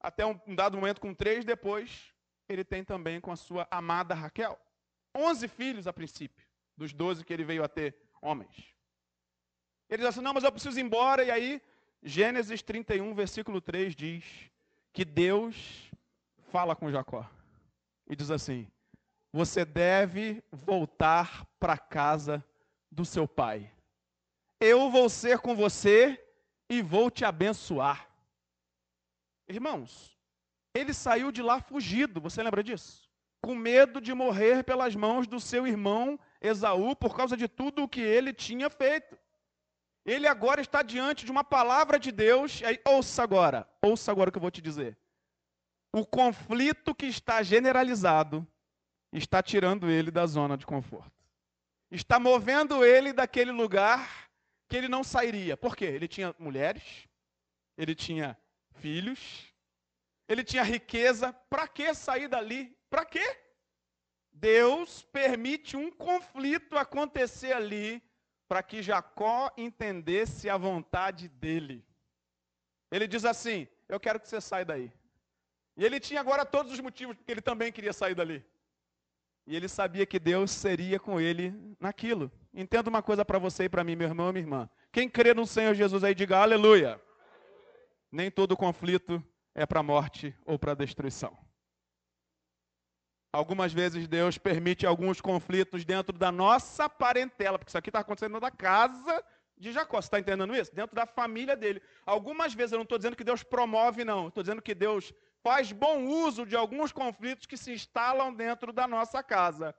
até 0.00 0.24
um, 0.24 0.38
um 0.46 0.54
dado 0.54 0.76
momento 0.76 1.00
com 1.00 1.12
três, 1.12 1.44
depois 1.44 2.14
ele 2.48 2.62
tem 2.62 2.84
também 2.84 3.20
com 3.20 3.32
a 3.32 3.36
sua 3.36 3.66
amada 3.70 4.14
Raquel. 4.14 4.56
Onze 5.16 5.48
filhos 5.48 5.86
a 5.86 5.92
princípio, 5.92 6.46
dos 6.76 6.92
doze 6.92 7.24
que 7.24 7.32
ele 7.32 7.44
veio 7.44 7.64
a 7.64 7.68
ter 7.68 7.96
homens. 8.22 8.75
Ele 9.88 9.98
diz 9.98 10.06
assim: 10.06 10.20
não, 10.20 10.34
mas 10.34 10.44
eu 10.44 10.52
preciso 10.52 10.78
ir 10.78 10.82
embora. 10.82 11.24
E 11.24 11.30
aí, 11.30 11.62
Gênesis 12.02 12.62
31, 12.62 13.14
versículo 13.14 13.60
3 13.60 13.94
diz 13.94 14.24
que 14.92 15.04
Deus 15.04 15.90
fala 16.50 16.74
com 16.74 16.90
Jacó 16.90 17.28
e 18.08 18.16
diz 18.16 18.30
assim: 18.30 18.66
Você 19.32 19.64
deve 19.64 20.42
voltar 20.50 21.46
para 21.58 21.76
casa 21.76 22.44
do 22.90 23.04
seu 23.04 23.26
pai. 23.26 23.70
Eu 24.60 24.90
vou 24.90 25.08
ser 25.08 25.38
com 25.38 25.54
você 25.54 26.22
e 26.68 26.80
vou 26.82 27.10
te 27.10 27.24
abençoar. 27.24 28.08
Irmãos, 29.48 30.16
ele 30.74 30.92
saiu 30.92 31.30
de 31.30 31.42
lá 31.42 31.60
fugido, 31.60 32.20
você 32.20 32.42
lembra 32.42 32.62
disso? 32.62 33.08
Com 33.40 33.54
medo 33.54 34.00
de 34.00 34.12
morrer 34.12 34.64
pelas 34.64 34.96
mãos 34.96 35.26
do 35.26 35.38
seu 35.38 35.66
irmão 35.66 36.18
Esaú 36.40 36.96
por 36.96 37.16
causa 37.16 37.36
de 37.36 37.46
tudo 37.46 37.84
o 37.84 37.88
que 37.88 38.00
ele 38.00 38.32
tinha 38.32 38.68
feito. 38.68 39.16
Ele 40.06 40.28
agora 40.28 40.60
está 40.60 40.82
diante 40.82 41.24
de 41.24 41.32
uma 41.32 41.42
palavra 41.42 41.98
de 41.98 42.12
Deus. 42.12 42.62
Aí, 42.62 42.80
ouça 42.86 43.24
agora, 43.24 43.68
ouça 43.82 44.12
agora 44.12 44.28
o 44.28 44.32
que 44.32 44.38
eu 44.38 44.40
vou 44.42 44.52
te 44.52 44.62
dizer. 44.62 44.96
O 45.92 46.06
conflito 46.06 46.94
que 46.94 47.06
está 47.06 47.42
generalizado 47.42 48.46
está 49.12 49.42
tirando 49.42 49.90
ele 49.90 50.12
da 50.12 50.24
zona 50.24 50.56
de 50.56 50.64
conforto. 50.64 51.10
Está 51.90 52.20
movendo 52.20 52.84
ele 52.84 53.12
daquele 53.12 53.50
lugar 53.50 54.30
que 54.68 54.76
ele 54.76 54.88
não 54.88 55.02
sairia. 55.02 55.56
Por 55.56 55.74
quê? 55.74 55.86
Ele 55.86 56.06
tinha 56.06 56.32
mulheres, 56.38 57.08
ele 57.76 57.94
tinha 57.94 58.38
filhos, 58.76 59.52
ele 60.28 60.44
tinha 60.44 60.62
riqueza. 60.62 61.32
Para 61.50 61.66
que 61.66 61.92
sair 61.94 62.28
dali? 62.28 62.78
Para 62.88 63.04
quê? 63.04 63.40
Deus 64.30 65.02
permite 65.02 65.76
um 65.76 65.90
conflito 65.90 66.78
acontecer 66.78 67.52
ali 67.52 68.00
para 68.48 68.62
que 68.62 68.82
Jacó 68.82 69.50
entendesse 69.56 70.48
a 70.48 70.56
vontade 70.56 71.28
dele. 71.28 71.84
Ele 72.90 73.06
diz 73.06 73.24
assim: 73.24 73.66
Eu 73.88 73.98
quero 73.98 74.20
que 74.20 74.28
você 74.28 74.40
saia 74.40 74.64
daí. 74.64 74.92
E 75.76 75.84
ele 75.84 76.00
tinha 76.00 76.20
agora 76.20 76.44
todos 76.44 76.72
os 76.72 76.80
motivos 76.80 77.16
porque 77.16 77.30
ele 77.30 77.42
também 77.42 77.70
queria 77.70 77.92
sair 77.92 78.14
dali. 78.14 78.44
E 79.46 79.54
ele 79.54 79.68
sabia 79.68 80.06
que 80.06 80.18
Deus 80.18 80.50
seria 80.50 80.98
com 80.98 81.20
ele 81.20 81.54
naquilo. 81.78 82.32
Entenda 82.52 82.88
uma 82.88 83.02
coisa 83.02 83.24
para 83.24 83.38
você 83.38 83.64
e 83.64 83.68
para 83.68 83.84
mim, 83.84 83.94
meu 83.94 84.08
irmão 84.08 84.30
e 84.30 84.32
minha 84.32 84.42
irmã. 84.42 84.70
Quem 84.90 85.08
crê 85.08 85.34
no 85.34 85.46
Senhor 85.46 85.74
Jesus 85.74 86.02
aí, 86.02 86.14
diga 86.14 86.38
aleluia. 86.38 87.00
Nem 88.10 88.30
todo 88.30 88.56
conflito 88.56 89.22
é 89.54 89.66
para 89.66 89.80
a 89.80 89.82
morte 89.82 90.34
ou 90.44 90.58
para 90.58 90.72
a 90.72 90.74
destruição. 90.74 91.36
Algumas 93.32 93.72
vezes 93.72 94.08
Deus 94.08 94.38
permite 94.38 94.86
alguns 94.86 95.20
conflitos 95.20 95.84
dentro 95.84 96.16
da 96.16 96.32
nossa 96.32 96.88
parentela, 96.88 97.58
porque 97.58 97.70
isso 97.70 97.78
aqui 97.78 97.90
está 97.90 98.00
acontecendo 98.00 98.40
na 98.40 98.50
casa 98.50 99.22
de 99.58 99.72
Jacó. 99.72 100.00
Você 100.00 100.06
está 100.06 100.18
entendendo 100.18 100.54
isso? 100.54 100.74
Dentro 100.74 100.94
da 100.94 101.06
família 101.06 101.56
dele. 101.56 101.82
Algumas 102.04 102.54
vezes 102.54 102.72
eu 102.72 102.78
não 102.78 102.84
estou 102.84 102.98
dizendo 102.98 103.16
que 103.16 103.24
Deus 103.24 103.42
promove, 103.42 104.04
não. 104.04 104.28
Estou 104.28 104.42
dizendo 104.42 104.62
que 104.62 104.74
Deus 104.74 105.12
faz 105.42 105.70
bom 105.70 106.04
uso 106.06 106.44
de 106.44 106.56
alguns 106.56 106.92
conflitos 106.92 107.46
que 107.46 107.56
se 107.56 107.72
instalam 107.72 108.34
dentro 108.34 108.72
da 108.72 108.86
nossa 108.88 109.22
casa, 109.22 109.74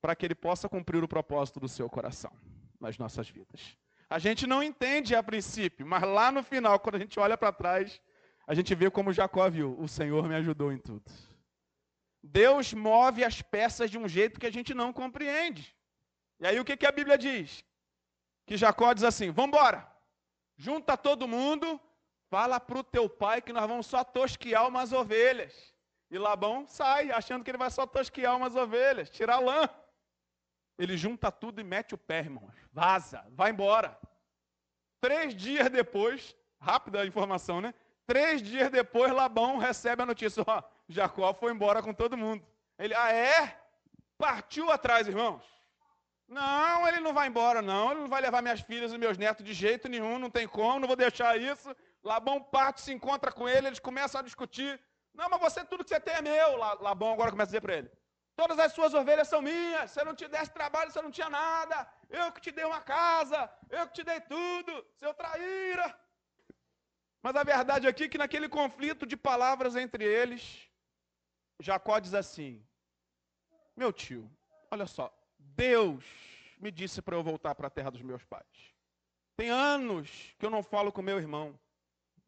para 0.00 0.16
que 0.16 0.24
ele 0.24 0.34
possa 0.34 0.68
cumprir 0.68 1.02
o 1.04 1.08
propósito 1.08 1.60
do 1.60 1.68
seu 1.68 1.88
coração 1.88 2.32
nas 2.80 2.96
nossas 2.96 3.28
vidas. 3.28 3.76
A 4.08 4.18
gente 4.18 4.46
não 4.46 4.62
entende 4.62 5.14
a 5.14 5.22
princípio, 5.22 5.86
mas 5.86 6.02
lá 6.02 6.32
no 6.32 6.42
final, 6.42 6.80
quando 6.80 6.94
a 6.94 6.98
gente 6.98 7.20
olha 7.20 7.36
para 7.36 7.52
trás, 7.52 8.00
a 8.46 8.54
gente 8.54 8.74
vê 8.74 8.90
como 8.90 9.12
Jacó 9.12 9.48
viu: 9.50 9.76
o 9.78 9.86
Senhor 9.86 10.26
me 10.26 10.34
ajudou 10.34 10.72
em 10.72 10.78
tudo. 10.78 11.04
Deus 12.22 12.72
move 12.72 13.24
as 13.24 13.40
peças 13.40 13.90
de 13.90 13.98
um 13.98 14.06
jeito 14.06 14.38
que 14.38 14.46
a 14.46 14.52
gente 14.52 14.74
não 14.74 14.92
compreende. 14.92 15.74
E 16.38 16.46
aí 16.46 16.60
o 16.60 16.64
que, 16.64 16.76
que 16.76 16.86
a 16.86 16.92
Bíblia 16.92 17.16
diz? 17.16 17.64
Que 18.46 18.56
Jacó 18.56 18.92
diz 18.92 19.04
assim: 19.04 19.30
vamos 19.30 19.56
embora, 19.56 19.86
junta 20.56 20.96
todo 20.96 21.28
mundo, 21.28 21.80
fala 22.28 22.60
para 22.60 22.78
o 22.78 22.84
teu 22.84 23.08
pai 23.08 23.40
que 23.40 23.52
nós 23.52 23.66
vamos 23.66 23.86
só 23.86 24.04
tosquiar 24.04 24.68
umas 24.68 24.92
ovelhas. 24.92 25.74
E 26.10 26.18
Labão 26.18 26.66
sai, 26.66 27.10
achando 27.10 27.44
que 27.44 27.50
ele 27.50 27.58
vai 27.58 27.70
só 27.70 27.86
tosquiar 27.86 28.36
umas 28.36 28.56
ovelhas, 28.56 29.08
tirar 29.08 29.38
lã. 29.38 29.68
Ele 30.76 30.96
junta 30.96 31.30
tudo 31.30 31.60
e 31.60 31.64
mete 31.64 31.94
o 31.94 31.98
pé, 31.98 32.18
irmãos. 32.18 32.54
Vaza, 32.72 33.24
vai 33.30 33.50
embora. 33.50 33.98
Três 35.00 35.34
dias 35.34 35.70
depois, 35.70 36.36
rápida 36.58 37.00
a 37.00 37.06
informação, 37.06 37.60
né? 37.60 37.72
Três 38.06 38.42
dias 38.42 38.70
depois, 38.70 39.12
Labão 39.12 39.58
recebe 39.58 40.02
a 40.02 40.06
notícia: 40.06 40.42
ó, 40.46 40.62
Jacó 40.92 41.32
foi 41.34 41.52
embora 41.52 41.82
com 41.82 41.94
todo 41.94 42.16
mundo. 42.16 42.44
Ele, 42.78 42.94
ah, 42.94 43.12
é? 43.12 43.58
Partiu 44.18 44.70
atrás, 44.70 45.06
irmãos. 45.06 45.44
Não, 46.28 46.86
ele 46.86 47.00
não 47.00 47.12
vai 47.12 47.28
embora, 47.28 47.60
não. 47.60 47.90
Ele 47.90 48.00
não 48.00 48.08
vai 48.08 48.20
levar 48.20 48.42
minhas 48.42 48.60
filhas 48.60 48.92
e 48.92 48.98
meus 48.98 49.18
netos 49.18 49.44
de 49.44 49.52
jeito 49.52 49.88
nenhum, 49.88 50.18
não 50.18 50.30
tem 50.30 50.46
como, 50.46 50.80
não 50.80 50.86
vou 50.86 50.96
deixar 50.96 51.36
isso. 51.36 51.74
Labão 52.02 52.42
parte, 52.42 52.80
se 52.80 52.92
encontra 52.92 53.32
com 53.32 53.48
ele, 53.48 53.66
eles 53.66 53.78
começam 53.78 54.20
a 54.20 54.24
discutir. 54.24 54.80
Não, 55.14 55.28
mas 55.28 55.40
você, 55.40 55.64
tudo 55.64 55.82
que 55.84 55.90
você 55.90 56.00
tem 56.00 56.14
é 56.14 56.22
meu. 56.22 56.56
Labão 56.56 57.12
agora 57.12 57.30
começa 57.30 57.48
a 57.48 57.52
dizer 57.52 57.60
para 57.60 57.76
ele: 57.78 57.90
Todas 58.36 58.58
as 58.58 58.72
suas 58.72 58.94
ovelhas 58.94 59.28
são 59.28 59.42
minhas. 59.42 59.90
Se 59.90 60.00
eu 60.00 60.04
não 60.04 60.14
te 60.14 60.26
desse 60.28 60.52
trabalho, 60.52 60.90
você 60.90 61.02
não 61.02 61.10
tinha 61.10 61.28
nada. 61.28 61.86
Eu 62.08 62.32
que 62.32 62.40
te 62.40 62.52
dei 62.52 62.64
uma 62.64 62.80
casa, 62.80 63.50
eu 63.68 63.86
que 63.88 63.94
te 63.94 64.04
dei 64.04 64.20
tudo, 64.20 64.86
seu 64.96 65.12
traíra. 65.12 65.94
Mas 67.22 67.36
a 67.36 67.42
verdade 67.42 67.86
aqui 67.86 68.04
é 68.04 68.08
que 68.08 68.16
naquele 68.16 68.48
conflito 68.48 69.04
de 69.04 69.16
palavras 69.16 69.76
entre 69.76 70.04
eles, 70.04 70.69
Jacó 71.62 71.98
diz 71.98 72.14
assim: 72.14 72.64
Meu 73.76 73.92
tio, 73.92 74.30
olha 74.70 74.86
só, 74.86 75.12
Deus 75.38 76.04
me 76.58 76.70
disse 76.70 77.00
para 77.00 77.16
eu 77.16 77.22
voltar 77.22 77.54
para 77.54 77.66
a 77.66 77.70
terra 77.70 77.90
dos 77.90 78.02
meus 78.02 78.24
pais. 78.24 78.74
Tem 79.36 79.48
anos 79.50 80.34
que 80.38 80.44
eu 80.44 80.50
não 80.50 80.62
falo 80.62 80.92
com 80.92 81.00
meu 81.00 81.18
irmão. 81.18 81.58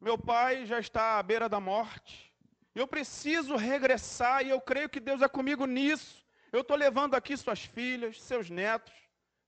Meu 0.00 0.18
pai 0.18 0.66
já 0.66 0.80
está 0.80 1.18
à 1.18 1.22
beira 1.22 1.48
da 1.48 1.60
morte. 1.60 2.32
Eu 2.74 2.86
preciso 2.86 3.54
regressar 3.54 4.44
e 4.44 4.48
eu 4.48 4.60
creio 4.60 4.88
que 4.88 4.98
Deus 4.98 5.20
é 5.20 5.28
comigo 5.28 5.66
nisso. 5.66 6.24
Eu 6.50 6.62
estou 6.62 6.76
levando 6.76 7.14
aqui 7.14 7.36
suas 7.36 7.64
filhas, 7.64 8.20
seus 8.20 8.48
netos. 8.48 8.94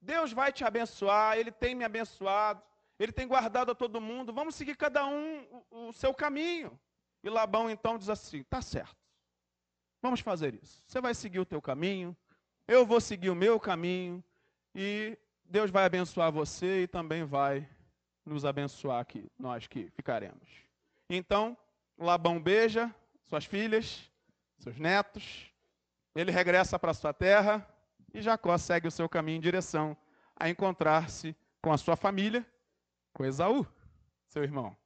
Deus 0.00 0.32
vai 0.32 0.52
te 0.52 0.64
abençoar, 0.64 1.38
Ele 1.38 1.50
tem 1.50 1.74
me 1.74 1.84
abençoado, 1.84 2.62
Ele 2.98 3.12
tem 3.12 3.26
guardado 3.26 3.70
a 3.72 3.74
todo 3.74 4.00
mundo. 4.00 4.32
Vamos 4.32 4.54
seguir 4.54 4.76
cada 4.76 5.06
um 5.06 5.64
o, 5.70 5.88
o 5.88 5.92
seu 5.92 6.12
caminho. 6.12 6.78
E 7.22 7.30
Labão 7.30 7.70
então 7.70 7.96
diz 7.96 8.10
assim: 8.10 8.42
tá 8.44 8.60
certo. 8.60 9.03
Vamos 10.04 10.20
fazer 10.20 10.52
isso. 10.62 10.84
Você 10.86 11.00
vai 11.00 11.14
seguir 11.14 11.40
o 11.40 11.46
teu 11.46 11.62
caminho, 11.62 12.14
eu 12.68 12.84
vou 12.84 13.00
seguir 13.00 13.30
o 13.30 13.34
meu 13.34 13.58
caminho 13.58 14.22
e 14.74 15.16
Deus 15.46 15.70
vai 15.70 15.86
abençoar 15.86 16.30
você 16.30 16.82
e 16.82 16.86
também 16.86 17.24
vai 17.24 17.66
nos 18.22 18.44
abençoar 18.44 19.00
aqui, 19.00 19.32
nós 19.38 19.66
que 19.66 19.88
ficaremos. 19.92 20.46
Então, 21.08 21.56
Labão 21.96 22.38
beija 22.38 22.94
suas 23.24 23.46
filhas, 23.46 24.10
seus 24.58 24.78
netos, 24.78 25.50
ele 26.14 26.30
regressa 26.30 26.78
para 26.78 26.92
sua 26.92 27.14
terra 27.14 27.66
e 28.12 28.20
Jacó 28.20 28.58
segue 28.58 28.86
o 28.86 28.90
seu 28.90 29.08
caminho 29.08 29.38
em 29.38 29.40
direção 29.40 29.96
a 30.36 30.50
encontrar-se 30.50 31.34
com 31.62 31.72
a 31.72 31.78
sua 31.78 31.96
família 31.96 32.46
Com 33.14 33.24
Esaú, 33.24 33.66
seu 34.28 34.42
irmão. 34.42 34.76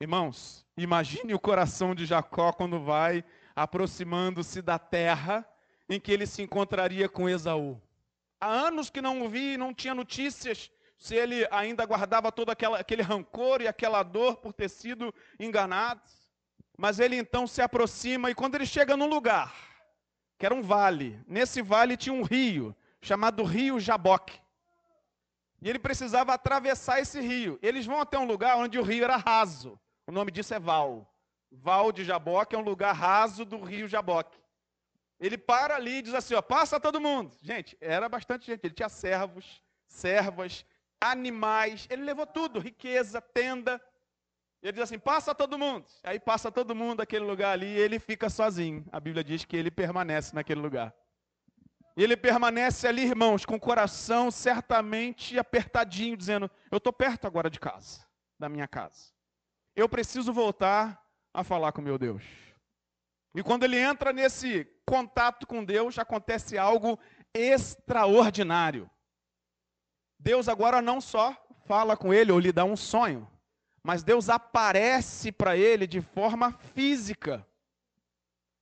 Irmãos, 0.00 0.66
imagine 0.76 1.34
o 1.34 1.38
coração 1.38 1.94
de 1.94 2.04
Jacó 2.04 2.52
quando 2.52 2.80
vai 2.80 3.24
aproximando-se 3.54 4.62
da 4.62 4.78
terra 4.78 5.46
em 5.88 5.98
que 5.98 6.12
ele 6.12 6.26
se 6.26 6.42
encontraria 6.42 7.08
com 7.08 7.28
Esaú. 7.28 7.80
Há 8.40 8.48
anos 8.48 8.88
que 8.88 9.02
não 9.02 9.22
o 9.22 9.28
vi, 9.28 9.56
não 9.56 9.74
tinha 9.74 9.94
notícias 9.94 10.70
se 10.96 11.14
ele 11.14 11.46
ainda 11.50 11.84
guardava 11.86 12.30
todo 12.30 12.50
aquela, 12.50 12.78
aquele 12.78 13.02
rancor 13.02 13.62
e 13.62 13.66
aquela 13.66 14.02
dor 14.02 14.36
por 14.36 14.52
ter 14.52 14.68
sido 14.68 15.14
enganado. 15.38 16.02
Mas 16.76 17.00
ele 17.00 17.16
então 17.16 17.46
se 17.46 17.62
aproxima 17.62 18.30
e 18.30 18.34
quando 18.34 18.54
ele 18.54 18.66
chega 18.66 18.96
num 18.96 19.08
lugar, 19.08 19.54
que 20.38 20.46
era 20.46 20.54
um 20.54 20.62
vale, 20.62 21.18
nesse 21.26 21.62
vale 21.62 21.96
tinha 21.96 22.12
um 22.12 22.22
rio, 22.22 22.76
chamado 23.00 23.44
Rio 23.44 23.80
Jaboque. 23.80 24.38
E 25.62 25.68
ele 25.68 25.78
precisava 25.78 26.32
atravessar 26.32 27.00
esse 27.00 27.20
rio. 27.20 27.58
Eles 27.62 27.84
vão 27.84 28.00
até 28.00 28.18
um 28.18 28.26
lugar 28.26 28.56
onde 28.56 28.78
o 28.78 28.82
rio 28.82 29.04
era 29.04 29.16
raso. 29.16 29.78
O 30.06 30.12
nome 30.12 30.30
disso 30.30 30.54
é 30.54 30.58
Val. 30.58 31.06
Val 31.50 31.90
de 31.92 32.04
Jaboque 32.04 32.54
é 32.54 32.58
um 32.58 32.62
lugar 32.62 32.92
raso 32.92 33.44
do 33.44 33.60
rio 33.62 33.88
Jaboque. 33.88 34.38
Ele 35.18 35.36
para 35.36 35.76
ali 35.76 35.98
e 35.98 36.02
diz 36.02 36.14
assim: 36.14 36.34
ó, 36.34 36.42
passa 36.42 36.80
todo 36.80 37.00
mundo. 37.00 37.36
Gente, 37.42 37.76
era 37.80 38.08
bastante 38.08 38.46
gente. 38.46 38.64
Ele 38.64 38.74
tinha 38.74 38.88
servos, 38.88 39.62
servas, 39.86 40.64
animais. 41.00 41.86
Ele 41.90 42.02
levou 42.02 42.26
tudo: 42.26 42.58
riqueza, 42.58 43.20
tenda. 43.20 43.80
Ele 44.62 44.72
diz 44.72 44.82
assim: 44.82 44.98
passa 44.98 45.34
todo 45.34 45.58
mundo. 45.58 45.86
Aí 46.02 46.18
passa 46.18 46.50
todo 46.50 46.74
mundo 46.74 46.98
naquele 46.98 47.24
lugar 47.24 47.52
ali 47.52 47.66
e 47.66 47.78
ele 47.78 47.98
fica 47.98 48.30
sozinho. 48.30 48.86
A 48.92 49.00
Bíblia 49.00 49.24
diz 49.24 49.44
que 49.44 49.56
ele 49.56 49.70
permanece 49.70 50.34
naquele 50.34 50.60
lugar. 50.60 50.94
Ele 51.96 52.16
permanece 52.16 52.86
ali, 52.86 53.02
irmãos, 53.02 53.44
com 53.44 53.56
o 53.56 53.60
coração 53.60 54.30
certamente 54.30 55.38
apertadinho, 55.38 56.16
dizendo: 56.16 56.50
Eu 56.70 56.78
estou 56.78 56.92
perto 56.92 57.26
agora 57.26 57.50
de 57.50 57.60
casa, 57.60 58.06
da 58.38 58.48
minha 58.48 58.68
casa 58.68 59.12
eu 59.80 59.88
preciso 59.88 60.32
voltar 60.32 61.00
a 61.32 61.44
falar 61.44 61.72
com 61.72 61.80
meu 61.80 61.98
Deus. 61.98 62.22
E 63.34 63.42
quando 63.42 63.64
ele 63.64 63.78
entra 63.78 64.12
nesse 64.12 64.64
contato 64.84 65.46
com 65.46 65.64
Deus, 65.64 65.98
acontece 65.98 66.58
algo 66.58 66.98
extraordinário. 67.32 68.90
Deus 70.18 70.48
agora 70.48 70.82
não 70.82 71.00
só 71.00 71.36
fala 71.66 71.96
com 71.96 72.12
ele 72.12 72.32
ou 72.32 72.38
lhe 72.38 72.52
dá 72.52 72.64
um 72.64 72.76
sonho, 72.76 73.30
mas 73.82 74.02
Deus 74.02 74.28
aparece 74.28 75.30
para 75.30 75.56
ele 75.56 75.86
de 75.86 76.00
forma 76.00 76.52
física. 76.52 77.46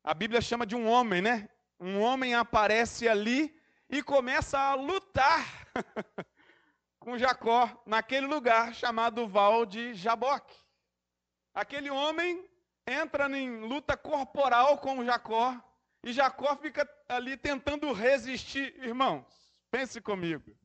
A 0.05 0.15
Bíblia 0.15 0.41
chama 0.41 0.67
de 0.67 0.77
um 0.77 0.87
homem, 0.87 1.23
né? 1.23 1.49
Um 1.81 2.01
homem 2.01 2.35
aparece 2.35 3.09
ali 3.09 3.59
e 3.89 4.03
começa 4.03 4.59
a 4.59 4.75
lutar 4.75 5.67
com 7.01 7.17
Jacó 7.17 7.83
naquele 7.87 8.27
lugar 8.27 8.75
chamado 8.75 9.27
Val 9.27 9.65
de 9.65 9.95
Jaboque. 9.95 10.57
Aquele 11.55 11.91
homem 11.91 12.49
entra 12.89 13.29
em 13.39 13.61
luta 13.61 13.97
corporal 13.97 14.79
com 14.79 15.05
Jacó 15.05 15.63
e 16.03 16.13
Jacó 16.13 16.57
fica 16.57 16.89
ali 17.09 17.37
tentando 17.37 17.93
resistir. 17.93 18.75
Irmãos, 18.83 19.27
pense 19.71 20.01
comigo. 20.01 20.57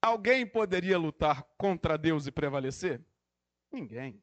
Alguém 0.00 0.46
poderia 0.46 0.96
lutar 0.96 1.42
contra 1.58 1.98
Deus 1.98 2.26
e 2.26 2.30
prevalecer? 2.30 3.04
Ninguém. 3.72 4.22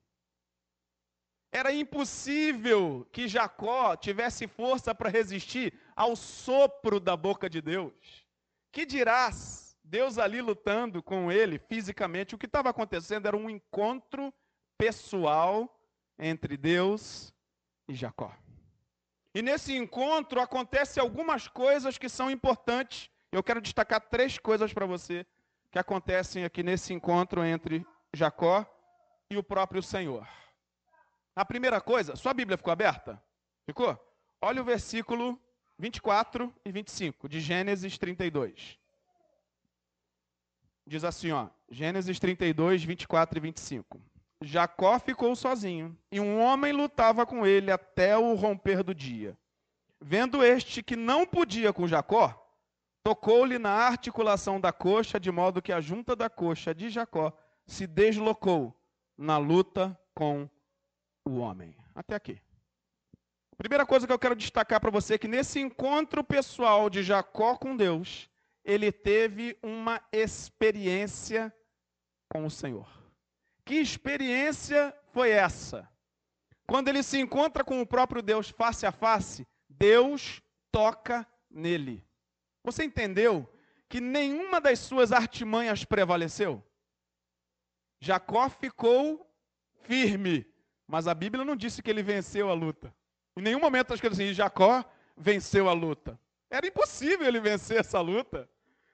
Era 1.51 1.71
impossível 1.73 3.07
que 3.11 3.27
Jacó 3.27 3.95
tivesse 3.95 4.47
força 4.47 4.95
para 4.95 5.09
resistir 5.09 5.73
ao 5.95 6.15
sopro 6.15 6.99
da 6.99 7.15
boca 7.17 7.49
de 7.49 7.61
Deus. 7.61 8.25
Que 8.71 8.85
dirás? 8.85 9.77
Deus 9.83 10.17
ali 10.17 10.41
lutando 10.41 11.03
com 11.03 11.31
ele 11.31 11.59
fisicamente. 11.59 12.33
O 12.33 12.37
que 12.37 12.45
estava 12.45 12.69
acontecendo 12.69 13.27
era 13.27 13.37
um 13.37 13.49
encontro 13.49 14.33
pessoal 14.77 15.79
entre 16.17 16.57
Deus 16.57 17.33
e 17.87 17.93
Jacó. 17.93 18.33
E 19.33 19.41
nesse 19.41 19.75
encontro 19.75 20.39
acontece 20.39 20.99
algumas 20.99 21.47
coisas 21.47 21.97
que 21.97 22.07
são 22.07 22.29
importantes. 22.29 23.09
Eu 23.31 23.41
quero 23.43 23.61
destacar 23.61 23.99
três 23.99 24.37
coisas 24.37 24.71
para 24.71 24.85
você 24.85 25.25
que 25.71 25.79
acontecem 25.79 26.45
aqui 26.45 26.61
nesse 26.61 26.93
encontro 26.93 27.43
entre 27.43 27.85
Jacó 28.13 28.63
e 29.29 29.37
o 29.37 29.43
próprio 29.43 29.81
Senhor. 29.81 30.27
A 31.35 31.43
primeira 31.43 31.81
coisa, 31.81 32.15
sua 32.15 32.33
Bíblia 32.33 32.57
ficou 32.57 32.71
aberta? 32.71 33.21
Ficou? 33.65 33.97
Olha 34.39 34.61
o 34.61 34.65
versículo 34.65 35.39
24 35.79 36.53
e 36.63 36.71
25 36.71 37.27
de 37.27 37.39
Gênesis 37.39 37.97
32. 37.97 38.77
Diz 40.85 41.03
assim, 41.03 41.31
ó, 41.31 41.49
Gênesis 41.69 42.19
32, 42.19 42.83
24 42.83 43.39
e 43.39 43.41
25. 43.41 43.99
Jacó 44.43 44.99
ficou 44.99 45.35
sozinho, 45.35 45.97
e 46.11 46.19
um 46.19 46.39
homem 46.39 46.71
lutava 46.71 47.25
com 47.25 47.45
ele 47.45 47.71
até 47.71 48.17
o 48.17 48.33
romper 48.35 48.83
do 48.83 48.93
dia. 48.93 49.37
Vendo 49.99 50.43
este 50.43 50.83
que 50.83 50.95
não 50.95 51.25
podia 51.25 51.71
com 51.71 51.87
Jacó, 51.87 52.39
tocou-lhe 53.03 53.57
na 53.57 53.71
articulação 53.71 54.59
da 54.59 54.71
coxa, 54.71 55.19
de 55.19 55.31
modo 55.31 55.61
que 55.61 55.71
a 55.71 55.81
junta 55.81 56.15
da 56.15 56.29
coxa 56.29 56.73
de 56.73 56.89
Jacó 56.89 57.31
se 57.65 57.87
deslocou 57.87 58.75
na 59.17 59.37
luta 59.37 59.97
com 60.13 60.49
o 61.25 61.37
homem. 61.37 61.75
Até 61.95 62.15
aqui. 62.15 62.41
Primeira 63.57 63.85
coisa 63.85 64.05
que 64.05 64.11
eu 64.11 64.19
quero 64.19 64.35
destacar 64.35 64.81
para 64.81 64.91
você 64.91 65.13
é 65.13 65.17
que 65.17 65.27
nesse 65.27 65.59
encontro 65.59 66.23
pessoal 66.23 66.89
de 66.89 67.03
Jacó 67.03 67.55
com 67.55 67.77
Deus, 67.77 68.29
ele 68.65 68.91
teve 68.91 69.57
uma 69.61 70.01
experiência 70.11 71.53
com 72.29 72.45
o 72.45 72.51
Senhor. 72.51 73.02
Que 73.65 73.75
experiência 73.75 74.93
foi 75.11 75.31
essa? 75.31 75.89
Quando 76.67 76.89
ele 76.89 77.03
se 77.03 77.19
encontra 77.19 77.63
com 77.63 77.81
o 77.81 77.85
próprio 77.85 78.21
Deus 78.21 78.49
face 78.49 78.85
a 78.85 78.91
face, 78.91 79.47
Deus 79.69 80.41
toca 80.71 81.27
nele. 81.49 82.05
Você 82.63 82.83
entendeu 82.83 83.47
que 83.89 84.01
nenhuma 84.01 84.59
das 84.59 84.79
suas 84.79 85.11
artimanhas 85.11 85.85
prevaleceu? 85.85 86.63
Jacó 87.99 88.49
ficou 88.49 89.29
firme, 89.83 90.45
mas 90.87 91.07
a 91.07 91.13
Bíblia 91.13 91.45
não 91.45 91.55
disse 91.55 91.81
que 91.81 91.89
ele 91.89 92.03
venceu 92.03 92.49
a 92.49 92.53
luta. 92.53 92.93
Em 93.37 93.41
nenhum 93.41 93.59
momento 93.59 93.83
está 93.83 93.95
escrito 93.95 94.13
assim: 94.13 94.33
Jacó 94.33 94.83
venceu 95.15 95.69
a 95.69 95.73
luta. 95.73 96.19
Era 96.49 96.67
impossível 96.67 97.27
ele 97.27 97.39
vencer 97.39 97.79
essa 97.79 97.99
luta. 97.99 98.49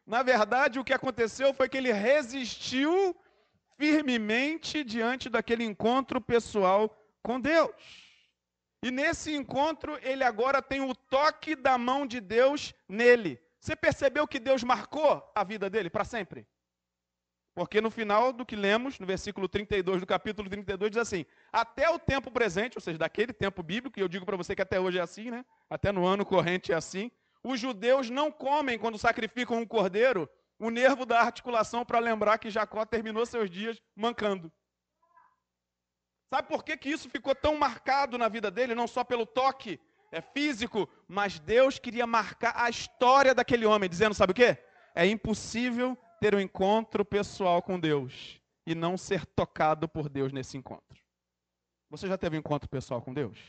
Na 0.06 0.24
verdade, 0.24 0.80
o 0.80 0.84
que 0.84 0.94
aconteceu 0.94 1.54
foi 1.54 1.70
que 1.70 1.78
ele 1.78 1.92
resistiu 1.92 3.16
firmemente 3.80 4.84
diante 4.84 5.30
daquele 5.30 5.64
encontro 5.64 6.20
pessoal 6.20 6.94
com 7.24 7.40
Deus. 7.40 7.72
E 8.84 8.92
nesse 8.92 9.34
encontro, 9.34 9.98
ele 10.02 10.24
agora 10.24 10.62
tem 10.62 10.82
o 10.82 10.94
toque 10.94 11.56
da 11.56 11.78
mão 11.78 12.06
de 12.06 12.20
Deus 12.20 12.74
nele. 12.90 13.40
Você 13.58 13.78
percebeu 13.78 14.28
que 14.28 14.38
Deus 14.38 14.64
marcou 14.64 15.24
a 15.34 15.44
vida 15.46 15.70
dele 15.70 15.90
para 15.90 16.04
sempre? 16.04 16.46
Porque 17.56 17.80
no 17.80 17.90
final 17.90 18.34
do 18.34 18.46
que 18.46 18.56
lemos, 18.56 19.00
no 19.00 19.06
versículo 19.06 19.48
32 19.48 20.02
do 20.02 20.08
capítulo 20.08 20.50
32, 20.50 20.92
diz 20.92 20.98
assim: 21.02 21.26
Até 21.52 21.90
o 21.90 21.98
tempo 21.98 22.32
presente, 22.32 22.78
ou 22.78 22.82
seja, 22.82 22.98
daquele 22.98 23.34
tempo 23.34 23.64
bíblico, 23.64 23.98
e 23.98 24.02
eu 24.02 24.08
digo 24.08 24.26
para 24.26 24.38
você 24.38 24.56
que 24.56 24.62
até 24.62 24.80
hoje 24.80 25.00
é 25.00 25.02
assim, 25.02 25.32
né? 25.32 25.46
Até 25.70 25.92
no 25.92 26.06
ano 26.06 26.26
corrente 26.26 26.72
é 26.72 26.76
assim. 26.76 27.12
Os 27.44 27.60
judeus 27.60 28.10
não 28.10 28.30
comem 28.30 28.78
quando 28.78 28.98
sacrificam 28.98 29.58
um 29.58 29.66
cordeiro 29.66 30.30
o 30.60 30.70
nervo 30.70 31.06
da 31.06 31.22
articulação 31.22 31.86
para 31.86 32.00
lembrar 32.00 32.38
que 32.38 32.50
Jacó 32.50 32.86
terminou 32.86 33.26
seus 33.26 33.50
dias 33.50 33.82
mancando. 33.96 34.52
Sabe 36.30 36.48
por 36.48 36.64
que, 36.64 36.78
que 36.78 36.90
isso 36.90 37.10
ficou 37.10 37.34
tão 37.34 37.58
marcado 37.58 38.18
na 38.18 38.28
vida 38.28 38.52
dele? 38.52 38.76
Não 38.76 38.88
só 38.88 39.04
pelo 39.04 39.26
toque 39.26 39.80
é 40.12 40.22
físico, 40.22 40.88
mas 41.08 41.40
Deus 41.40 41.80
queria 41.80 42.06
marcar 42.06 42.54
a 42.56 42.70
história 42.70 43.34
daquele 43.34 43.66
homem, 43.66 43.90
dizendo: 43.90 44.14
sabe 44.14 44.32
o 44.32 44.36
que? 44.36 44.58
É 44.94 45.06
impossível 45.06 45.98
ter 46.20 46.36
um 46.36 46.40
encontro 46.40 47.06
pessoal 47.06 47.62
com 47.62 47.80
Deus 47.80 48.40
e 48.66 48.76
não 48.76 48.98
ser 48.98 49.26
tocado 49.26 49.88
por 49.88 50.10
Deus 50.10 50.32
nesse 50.32 50.58
encontro. 50.58 51.00
Você 51.90 52.08
já 52.08 52.18
teve 52.18 52.36
um 52.36 52.40
encontro 52.40 52.70
pessoal 52.70 53.02
com 53.02 53.14
Deus? 53.14 53.40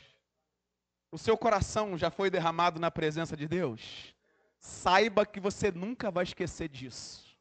O 1.13 1.19
seu 1.19 1.37
coração 1.37 1.99
já 1.99 2.11
foi 2.11 2.31
derramado 2.31 2.79
na 2.79 2.91
presença 2.91 3.37
de 3.37 3.49
Deus? 3.49 4.15
Saiba 4.61 5.25
que 5.25 5.41
você 5.41 5.73
nunca 5.73 6.11
vai 6.11 6.25
esquecer 6.25 6.69
disso. 6.69 7.37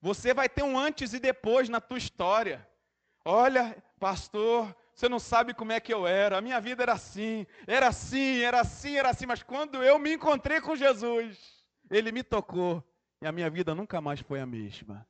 Você 0.00 0.34
vai 0.34 0.48
ter 0.48 0.64
um 0.64 0.76
antes 0.76 1.12
e 1.12 1.20
depois 1.20 1.68
na 1.68 1.80
tua 1.80 1.98
história. 1.98 2.66
Olha, 3.24 3.76
pastor, 4.00 4.74
você 4.94 5.08
não 5.08 5.20
sabe 5.20 5.54
como 5.54 5.70
é 5.70 5.78
que 5.78 5.94
eu 5.94 6.06
era. 6.06 6.38
A 6.38 6.40
minha 6.40 6.60
vida 6.60 6.82
era 6.82 6.94
assim, 6.94 7.46
era 7.66 7.88
assim, 7.88 8.40
era 8.40 8.60
assim, 8.60 8.96
era 8.96 9.10
assim. 9.10 9.26
Mas 9.26 9.42
quando 9.42 9.82
eu 9.82 9.98
me 9.98 10.14
encontrei 10.14 10.60
com 10.60 10.74
Jesus, 10.74 11.38
Ele 11.88 12.10
me 12.10 12.24
tocou 12.24 12.82
e 13.20 13.26
a 13.26 13.30
minha 13.30 13.48
vida 13.48 13.74
nunca 13.74 14.00
mais 14.00 14.20
foi 14.20 14.40
a 14.40 14.46
mesma. 14.46 15.06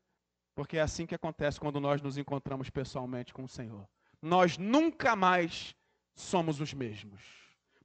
Porque 0.54 0.76
é 0.76 0.82
assim 0.82 1.06
que 1.06 1.14
acontece 1.14 1.58
quando 1.58 1.80
nós 1.80 2.02
nos 2.02 2.18
encontramos 2.18 2.68
pessoalmente 2.68 3.32
com 3.32 3.44
o 3.44 3.48
Senhor. 3.48 3.88
Nós 4.20 4.58
nunca 4.58 5.16
mais 5.16 5.74
somos 6.14 6.61
os 6.61 6.74
mesmos. 6.74 7.41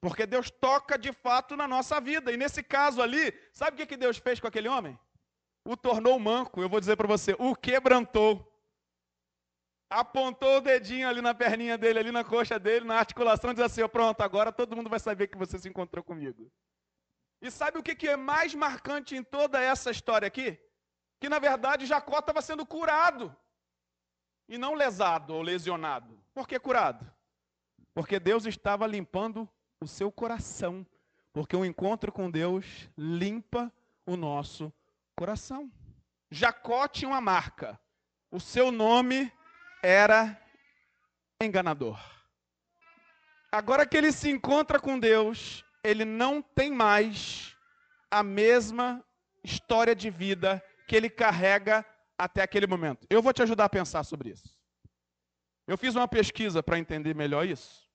Porque 0.08 0.26
Deus 0.26 0.50
toca 0.50 0.98
de 0.98 1.12
fato 1.12 1.58
na 1.58 1.68
nossa 1.68 2.00
vida. 2.00 2.32
E 2.32 2.38
nesse 2.38 2.64
caso 2.64 3.02
ali, 3.02 3.38
sabe 3.52 3.84
o 3.84 3.86
que, 3.86 3.98
Deus 3.98 4.18
fez 4.18 4.40
com 4.40 4.48
aquele 4.48 4.70
homem? 4.70 4.98
O 5.66 5.76
tornou 5.76 6.18
manco. 6.18 6.62
Eu 6.62 6.70
vou 6.70 6.80
dizer 6.80 6.96
para 6.96 7.08
você, 7.08 7.36
o 7.38 7.54
quebrantou. 7.54 8.50
apontou 9.90 10.58
o 10.58 10.62
dedinho 10.62 11.10
ali 11.10 11.22
na 11.22 11.34
perninha 11.34 11.78
dele, 11.78 12.00
ali 12.00 12.12
na 12.12 12.24
coxa 12.24 12.58
dele, 12.58 12.86
na 12.86 13.00
articulação, 13.00 13.54
diz 13.54 13.62
assim: 13.62 13.86
pronto, 13.90 14.22
agora 14.22 14.52
todo 14.52 14.76
mundo 14.78 14.90
vai 14.90 15.00
saber 15.00 15.28
que 15.28 15.38
você 15.38 15.60
se 15.60 15.68
encontrou 15.68 16.04
comigo. 16.04 16.50
E 17.42 17.52
sabe 17.52 17.78
o 17.78 17.84
que 17.84 18.08
é 18.08 18.16
mais 18.16 18.56
marcante 18.56 19.14
em 19.14 19.24
toda 19.24 19.62
essa 19.62 19.92
história 19.92 20.26
aqui? 20.26 20.58
Que 21.20 21.28
na 21.28 21.38
verdade 21.38 21.86
Jacó 21.86 22.20
estava 22.20 22.42
sendo 22.42 22.66
curado 22.66 23.36
e 24.48 24.58
não 24.58 24.74
lesado 24.74 25.34
ou 25.34 25.42
lesionado. 25.42 26.18
Por 26.34 26.48
que 26.48 26.58
curado? 26.58 27.06
Porque 27.94 28.20
Deus 28.20 28.46
estava 28.46 28.88
limpando 28.88 29.50
o 29.82 29.88
seu 29.88 30.12
coração. 30.12 30.86
Porque 31.34 31.56
o 31.56 31.66
encontro 31.66 32.12
com 32.12 32.30
Deus 32.32 32.90
limpa 32.98 33.72
o 34.06 34.16
nosso 34.16 34.74
coração. 35.16 35.72
Jacó 36.32 36.88
tinha 36.88 37.10
uma 37.10 37.22
marca. 37.22 37.80
O 38.32 38.40
seu 38.40 38.72
nome 38.72 39.32
era 39.84 40.40
enganador. 41.42 42.00
Agora 43.52 43.86
que 43.86 43.96
ele 43.96 44.12
se 44.12 44.30
encontra 44.30 44.80
com 44.80 45.00
Deus, 45.00 45.64
ele 45.84 46.04
não 46.04 46.42
tem 46.42 46.72
mais 46.72 47.56
a 48.12 48.22
mesma 48.24 49.04
história 49.44 49.96
de 49.96 50.10
vida 50.10 50.64
que 50.88 50.96
ele 50.96 51.10
carrega 51.10 51.86
até 52.18 52.42
aquele 52.42 52.68
momento. 52.68 53.06
Eu 53.10 53.22
vou 53.22 53.32
te 53.32 53.42
ajudar 53.42 53.66
a 53.66 53.70
pensar 53.70 54.04
sobre 54.04 54.30
isso. 54.32 54.58
Eu 55.66 55.78
fiz 55.78 55.96
uma 55.96 56.08
pesquisa 56.08 56.64
para 56.64 56.80
entender 56.80 57.14
melhor 57.14 57.46
isso. 57.46 57.87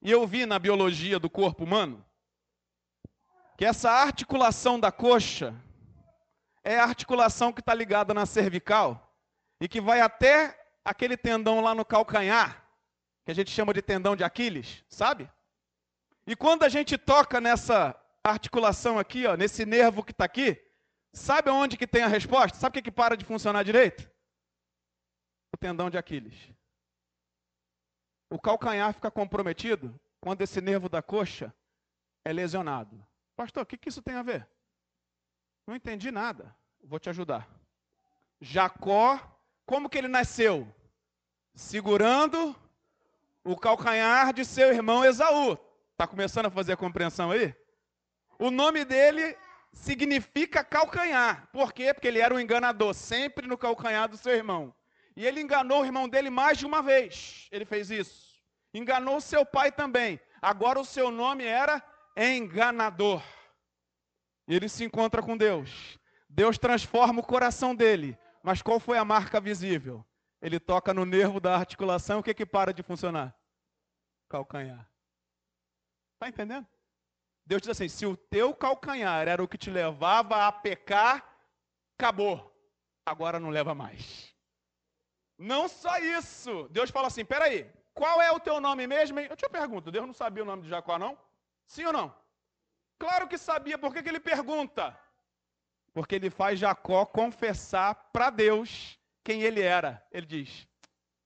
E 0.00 0.10
eu 0.10 0.26
vi 0.26 0.46
na 0.46 0.58
biologia 0.58 1.18
do 1.18 1.28
corpo 1.28 1.64
humano 1.64 2.04
que 3.56 3.64
essa 3.64 3.90
articulação 3.90 4.78
da 4.78 4.92
coxa 4.92 5.54
é 6.62 6.78
a 6.78 6.84
articulação 6.84 7.52
que 7.52 7.60
está 7.60 7.74
ligada 7.74 8.14
na 8.14 8.24
cervical 8.24 9.16
e 9.60 9.66
que 9.66 9.80
vai 9.80 10.00
até 10.00 10.58
aquele 10.84 11.16
tendão 11.16 11.60
lá 11.60 11.74
no 11.74 11.84
calcanhar, 11.84 12.64
que 13.24 13.32
a 13.32 13.34
gente 13.34 13.50
chama 13.50 13.74
de 13.74 13.82
tendão 13.82 14.14
de 14.14 14.22
Aquiles, 14.22 14.84
sabe? 14.88 15.28
E 16.26 16.36
quando 16.36 16.62
a 16.62 16.68
gente 16.68 16.96
toca 16.96 17.40
nessa 17.40 17.98
articulação 18.22 18.98
aqui, 18.98 19.26
ó, 19.26 19.36
nesse 19.36 19.66
nervo 19.66 20.04
que 20.04 20.12
está 20.12 20.24
aqui, 20.24 20.62
sabe 21.12 21.50
onde 21.50 21.76
que 21.76 21.86
tem 21.86 22.02
a 22.02 22.08
resposta? 22.08 22.56
Sabe 22.56 22.70
o 22.70 22.74
que, 22.74 22.90
que 22.90 22.94
para 22.94 23.16
de 23.16 23.24
funcionar 23.24 23.64
direito? 23.64 24.08
O 25.52 25.56
tendão 25.56 25.90
de 25.90 25.98
Aquiles. 25.98 26.34
O 28.30 28.38
calcanhar 28.38 28.92
fica 28.92 29.10
comprometido 29.10 29.98
quando 30.20 30.42
esse 30.42 30.60
nervo 30.60 30.88
da 30.88 31.00
coxa 31.00 31.54
é 32.24 32.32
lesionado. 32.32 33.04
Pastor, 33.36 33.62
o 33.62 33.66
que, 33.66 33.76
que 33.76 33.88
isso 33.88 34.02
tem 34.02 34.14
a 34.14 34.22
ver? 34.22 34.46
Não 35.66 35.74
entendi 35.74 36.10
nada. 36.10 36.54
Vou 36.82 36.98
te 36.98 37.08
ajudar. 37.08 37.48
Jacó, 38.40 39.20
como 39.64 39.88
que 39.88 39.98
ele 39.98 40.08
nasceu? 40.08 40.66
Segurando 41.54 42.54
o 43.44 43.56
calcanhar 43.56 44.32
de 44.32 44.44
seu 44.44 44.72
irmão 44.72 45.04
Esaú. 45.04 45.58
Está 45.92 46.06
começando 46.06 46.46
a 46.46 46.50
fazer 46.50 46.72
a 46.72 46.76
compreensão 46.76 47.30
aí? 47.30 47.54
O 48.38 48.50
nome 48.50 48.84
dele 48.84 49.36
significa 49.72 50.62
calcanhar. 50.62 51.48
Por 51.52 51.72
quê? 51.72 51.92
Porque 51.92 52.08
ele 52.08 52.20
era 52.20 52.34
um 52.34 52.40
enganador, 52.40 52.94
sempre 52.94 53.46
no 53.46 53.58
calcanhar 53.58 54.08
do 54.08 54.16
seu 54.16 54.32
irmão. 54.32 54.74
E 55.18 55.26
ele 55.26 55.40
enganou 55.40 55.82
o 55.82 55.84
irmão 55.84 56.08
dele 56.08 56.30
mais 56.30 56.58
de 56.58 56.64
uma 56.64 56.80
vez. 56.80 57.48
Ele 57.50 57.64
fez 57.64 57.90
isso. 57.90 58.40
Enganou 58.72 59.20
seu 59.20 59.44
pai 59.44 59.72
também. 59.72 60.20
Agora 60.40 60.78
o 60.78 60.84
seu 60.84 61.10
nome 61.10 61.42
era 61.42 61.82
enganador. 62.16 63.20
E 64.46 64.54
ele 64.54 64.68
se 64.68 64.84
encontra 64.84 65.20
com 65.20 65.36
Deus. 65.36 65.98
Deus 66.28 66.56
transforma 66.56 67.18
o 67.18 67.26
coração 67.26 67.74
dele. 67.74 68.16
Mas 68.44 68.62
qual 68.62 68.78
foi 68.78 68.96
a 68.96 69.04
marca 69.04 69.40
visível? 69.40 70.06
Ele 70.40 70.60
toca 70.60 70.94
no 70.94 71.04
nervo 71.04 71.40
da 71.40 71.56
articulação, 71.56 72.20
o 72.20 72.22
que 72.22 72.32
que 72.32 72.46
para 72.46 72.72
de 72.72 72.84
funcionar? 72.84 73.36
Calcanhar. 74.28 74.88
Está 76.14 76.28
entendendo? 76.28 76.68
Deus 77.44 77.60
diz 77.60 77.70
assim: 77.70 77.88
se 77.88 78.06
o 78.06 78.16
teu 78.16 78.54
calcanhar 78.54 79.26
era 79.26 79.42
o 79.42 79.48
que 79.48 79.58
te 79.58 79.68
levava 79.68 80.46
a 80.46 80.52
pecar, 80.52 81.28
acabou. 81.98 82.56
Agora 83.04 83.40
não 83.40 83.50
leva 83.50 83.74
mais. 83.74 84.27
Não 85.38 85.68
só 85.68 85.96
isso. 85.98 86.68
Deus 86.70 86.90
fala 86.90 87.06
assim: 87.06 87.24
peraí, 87.24 87.70
qual 87.94 88.20
é 88.20 88.30
o 88.32 88.40
teu 88.40 88.60
nome 88.60 88.86
mesmo? 88.86 89.20
Eu 89.20 89.36
te 89.36 89.48
pergunto: 89.48 89.92
Deus 89.92 90.06
não 90.06 90.12
sabia 90.12 90.42
o 90.42 90.46
nome 90.46 90.62
de 90.64 90.68
Jacó, 90.68 90.98
não? 90.98 91.16
Sim 91.66 91.84
ou 91.84 91.92
não? 91.92 92.14
Claro 92.98 93.28
que 93.28 93.38
sabia. 93.38 93.78
Por 93.78 93.94
que, 93.94 94.02
que 94.02 94.08
ele 94.08 94.18
pergunta? 94.18 94.98
Porque 95.94 96.16
ele 96.16 96.28
faz 96.28 96.58
Jacó 96.58 97.06
confessar 97.06 97.94
para 98.12 98.30
Deus 98.30 98.98
quem 99.22 99.42
ele 99.42 99.62
era. 99.62 100.04
Ele 100.10 100.26
diz: 100.26 100.66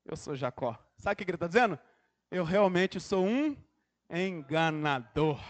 Eu 0.04 0.16
sou 0.16 0.36
Jacó. 0.36 0.78
Sabe 0.98 1.14
o 1.14 1.16
que 1.16 1.30
ele 1.30 1.36
está 1.36 1.46
dizendo? 1.46 1.78
Eu 2.30 2.44
realmente 2.44 3.00
sou 3.00 3.24
um 3.24 3.56
enganador. 4.10 5.40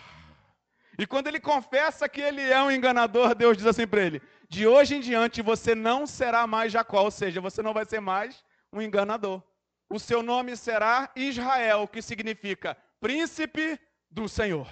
E 0.97 1.07
quando 1.07 1.27
ele 1.27 1.41
confessa 1.41 2.09
que 2.09 2.21
ele 2.21 2.43
é 2.43 2.63
um 2.63 2.71
enganador, 2.71 3.35
Deus 3.35 3.57
diz 3.57 3.67
assim 3.67 3.89
para 3.89 4.03
ele: 4.03 4.23
De 4.49 4.69
hoje 4.69 4.95
em 4.95 5.01
diante 5.01 5.43
você 5.43 5.75
não 5.75 6.07
será 6.07 6.47
mais 6.47 6.73
Jacó, 6.73 7.03
ou 7.03 7.11
seja, 7.11 7.41
você 7.41 7.61
não 7.61 7.75
vai 7.75 7.85
ser 7.85 8.01
mais 8.01 8.45
um 8.73 8.81
enganador. 8.81 9.43
O 9.89 9.99
seu 9.99 10.23
nome 10.23 10.57
será 10.57 11.11
Israel, 11.15 11.87
que 11.87 12.01
significa 12.01 12.77
príncipe 13.01 13.79
do 14.11 14.29
Senhor. 14.29 14.67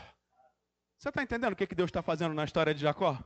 Você 0.98 1.08
está 1.08 1.22
entendendo 1.22 1.52
o 1.52 1.56
que 1.56 1.74
Deus 1.74 1.88
está 1.88 2.02
fazendo 2.02 2.34
na 2.34 2.44
história 2.44 2.74
de 2.74 2.80
Jacó? 2.80 3.18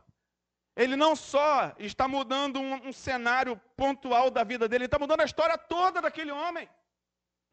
Ele 0.76 0.96
não 0.96 1.14
só 1.14 1.72
está 1.78 2.08
mudando 2.08 2.60
um, 2.60 2.88
um 2.88 2.92
cenário 2.92 3.60
pontual 3.76 4.30
da 4.30 4.42
vida 4.42 4.68
dele, 4.68 4.84
ele 4.84 4.86
está 4.86 4.98
mudando 4.98 5.20
a 5.20 5.24
história 5.24 5.56
toda 5.56 6.02
daquele 6.02 6.32
homem 6.32 6.68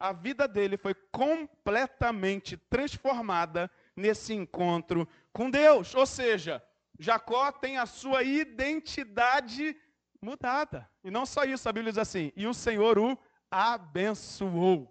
a 0.02 0.12
vida 0.12 0.48
dele 0.48 0.76
foi 0.76 0.94
completamente 1.12 2.56
transformada 2.56 3.70
nesse 3.94 4.34
encontro 4.34 5.06
com 5.32 5.48
Deus. 5.48 5.94
Ou 5.94 6.04
seja, 6.04 6.60
Jacó 6.98 7.52
tem 7.52 7.78
a 7.78 7.86
sua 7.86 8.24
identidade 8.24 9.76
mudada. 10.22 10.88
E 11.02 11.10
não 11.10 11.26
só 11.26 11.44
isso, 11.44 11.68
a 11.68 11.72
Bíblia 11.72 11.92
diz 11.92 11.98
assim: 11.98 12.32
e 12.36 12.46
o 12.46 12.54
Senhor 12.54 12.98
o 12.98 13.18
abençoou. 13.50 14.88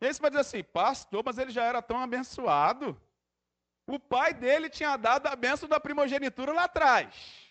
E 0.00 0.06
aí 0.06 0.12
você 0.12 0.20
vai 0.20 0.30
dizer 0.30 0.42
assim, 0.42 0.62
pastor, 0.62 1.22
mas 1.24 1.38
ele 1.38 1.50
já 1.50 1.64
era 1.64 1.80
tão 1.80 1.98
abençoado. 1.98 3.00
O 3.86 3.98
pai 3.98 4.34
dele 4.34 4.68
tinha 4.68 4.96
dado 4.96 5.26
a 5.26 5.36
benção 5.36 5.68
da 5.68 5.80
primogenitura 5.80 6.52
lá 6.52 6.64
atrás. 6.64 7.46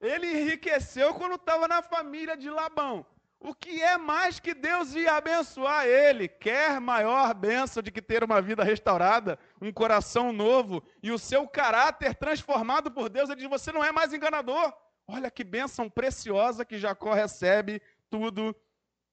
Ele 0.00 0.26
enriqueceu 0.26 1.14
quando 1.14 1.36
estava 1.36 1.66
na 1.66 1.82
família 1.82 2.36
de 2.36 2.50
Labão. 2.50 3.06
O 3.40 3.54
que 3.54 3.80
é 3.80 3.96
mais 3.96 4.40
que 4.40 4.52
Deus 4.52 4.94
ia 4.94 5.14
abençoar 5.14 5.86
ele? 5.86 6.26
Quer 6.26 6.80
maior 6.80 7.32
benção 7.34 7.80
de 7.80 7.92
que 7.92 8.02
ter 8.02 8.24
uma 8.24 8.42
vida 8.42 8.64
restaurada, 8.64 9.38
um 9.62 9.72
coração 9.72 10.32
novo 10.32 10.82
e 11.00 11.12
o 11.12 11.18
seu 11.18 11.46
caráter 11.46 12.16
transformado 12.16 12.90
por 12.90 13.08
Deus? 13.08 13.30
Ele 13.30 13.40
diz: 13.40 13.48
Você 13.48 13.70
não 13.70 13.82
é 13.82 13.92
mais 13.92 14.12
enganador. 14.12 14.74
Olha 15.08 15.30
que 15.30 15.42
bênção 15.42 15.88
preciosa 15.88 16.64
que 16.66 16.78
Jacó 16.78 17.14
recebe 17.14 17.80
tudo 18.10 18.54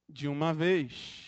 de 0.10 0.28
uma 0.28 0.54
vez. 0.54 1.26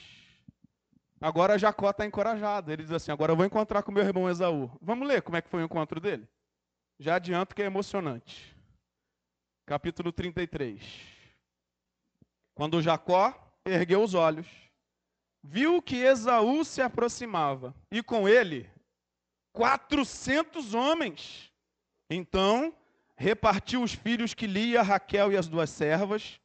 Agora 1.21 1.57
Jacó 1.57 1.89
está 1.89 2.05
encorajado. 2.05 2.71
Ele 2.71 2.83
diz 2.83 2.91
assim: 2.91 3.11
Agora 3.11 3.31
eu 3.31 3.37
vou 3.37 3.45
encontrar 3.45 3.81
com 3.81 3.91
meu 3.91 4.03
irmão 4.03 4.29
Esaú. 4.29 4.69
Vamos 4.81 5.07
ler 5.07 5.21
como 5.21 5.37
é 5.37 5.41
que 5.41 5.49
foi 5.49 5.61
o 5.61 5.65
encontro 5.65 6.01
dele? 6.01 6.27
Já 6.99 7.15
adianto 7.15 7.55
que 7.55 7.61
é 7.61 7.65
emocionante. 7.65 8.55
Capítulo 9.65 10.11
33. 10.11 10.83
Quando 12.53 12.81
Jacó 12.81 13.33
ergueu 13.65 14.01
os 14.01 14.13
olhos, 14.13 14.47
viu 15.43 15.81
que 15.81 15.97
Esaú 15.97 16.65
se 16.65 16.81
aproximava, 16.81 17.73
e 17.91 18.01
com 18.01 18.27
ele 18.27 18.69
quatrocentos 19.53 20.73
homens. 20.73 21.51
Então 22.09 22.73
repartiu 23.17 23.81
os 23.81 23.93
filhos 23.93 24.33
que 24.33 24.45
Lia, 24.45 24.83
Raquel 24.83 25.31
e 25.31 25.37
as 25.37 25.47
duas 25.47 25.71
servas, 25.71 26.39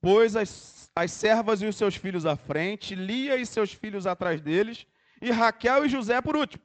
pôs 0.00 0.34
as, 0.34 0.90
as 0.94 1.12
servas 1.12 1.62
e 1.62 1.66
os 1.66 1.76
seus 1.76 1.94
filhos 1.94 2.26
à 2.26 2.36
frente, 2.36 2.94
Lia 2.94 3.36
e 3.36 3.46
seus 3.46 3.72
filhos 3.72 4.06
atrás 4.06 4.40
deles, 4.40 4.86
e 5.22 5.30
Raquel 5.30 5.86
e 5.86 5.88
José 5.88 6.20
por 6.20 6.36
último. 6.36 6.62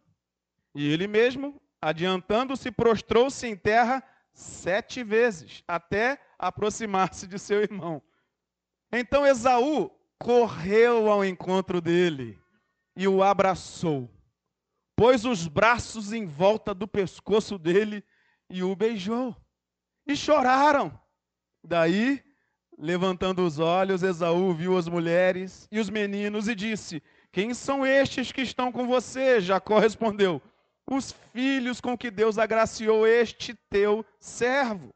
E 0.74 0.92
ele 0.92 1.08
mesmo, 1.08 1.62
adiantando-se, 1.80 2.72
prostrou-se 2.72 3.46
em 3.46 3.56
terra 3.56 4.04
sete 4.34 5.04
vezes, 5.04 5.63
até 5.68 6.20
aproximar-se 6.38 7.28
de 7.28 7.38
seu 7.38 7.62
irmão. 7.62 8.02
Então 8.92 9.26
Esaú 9.26 9.92
correu 10.18 11.10
ao 11.10 11.24
encontro 11.24 11.80
dele 11.80 12.38
e 12.96 13.08
o 13.08 13.22
abraçou, 13.22 14.10
pôs 14.96 15.24
os 15.24 15.48
braços 15.48 16.12
em 16.12 16.26
volta 16.26 16.74
do 16.74 16.88
pescoço 16.88 17.58
dele 17.58 18.04
e 18.50 18.64
o 18.64 18.76
beijou. 18.76 19.36
E 20.08 20.16
choraram. 20.16 21.00
Daí, 21.64 22.24
levantando 22.78 23.46
os 23.46 23.60
olhos, 23.60 24.02
Esaú 24.02 24.54
viu 24.54 24.78
as 24.78 24.88
mulheres 24.88 25.68
e 25.72 25.80
os 25.80 25.90
meninos 25.90 26.48
e 26.48 26.56
disse: 26.56 27.04
Quem 27.32 27.54
são 27.54 27.86
estes 27.86 28.32
que 28.32 28.42
estão 28.42 28.72
com 28.72 28.88
você? 28.88 29.40
Jacó 29.40 29.78
respondeu: 29.80 30.42
Os 30.90 31.12
filhos 31.32 31.80
com 31.80 31.98
que 31.98 32.10
Deus 32.10 32.38
agraciou 32.38 33.06
este 33.06 33.54
teu 33.70 34.06
servo. 34.20 34.90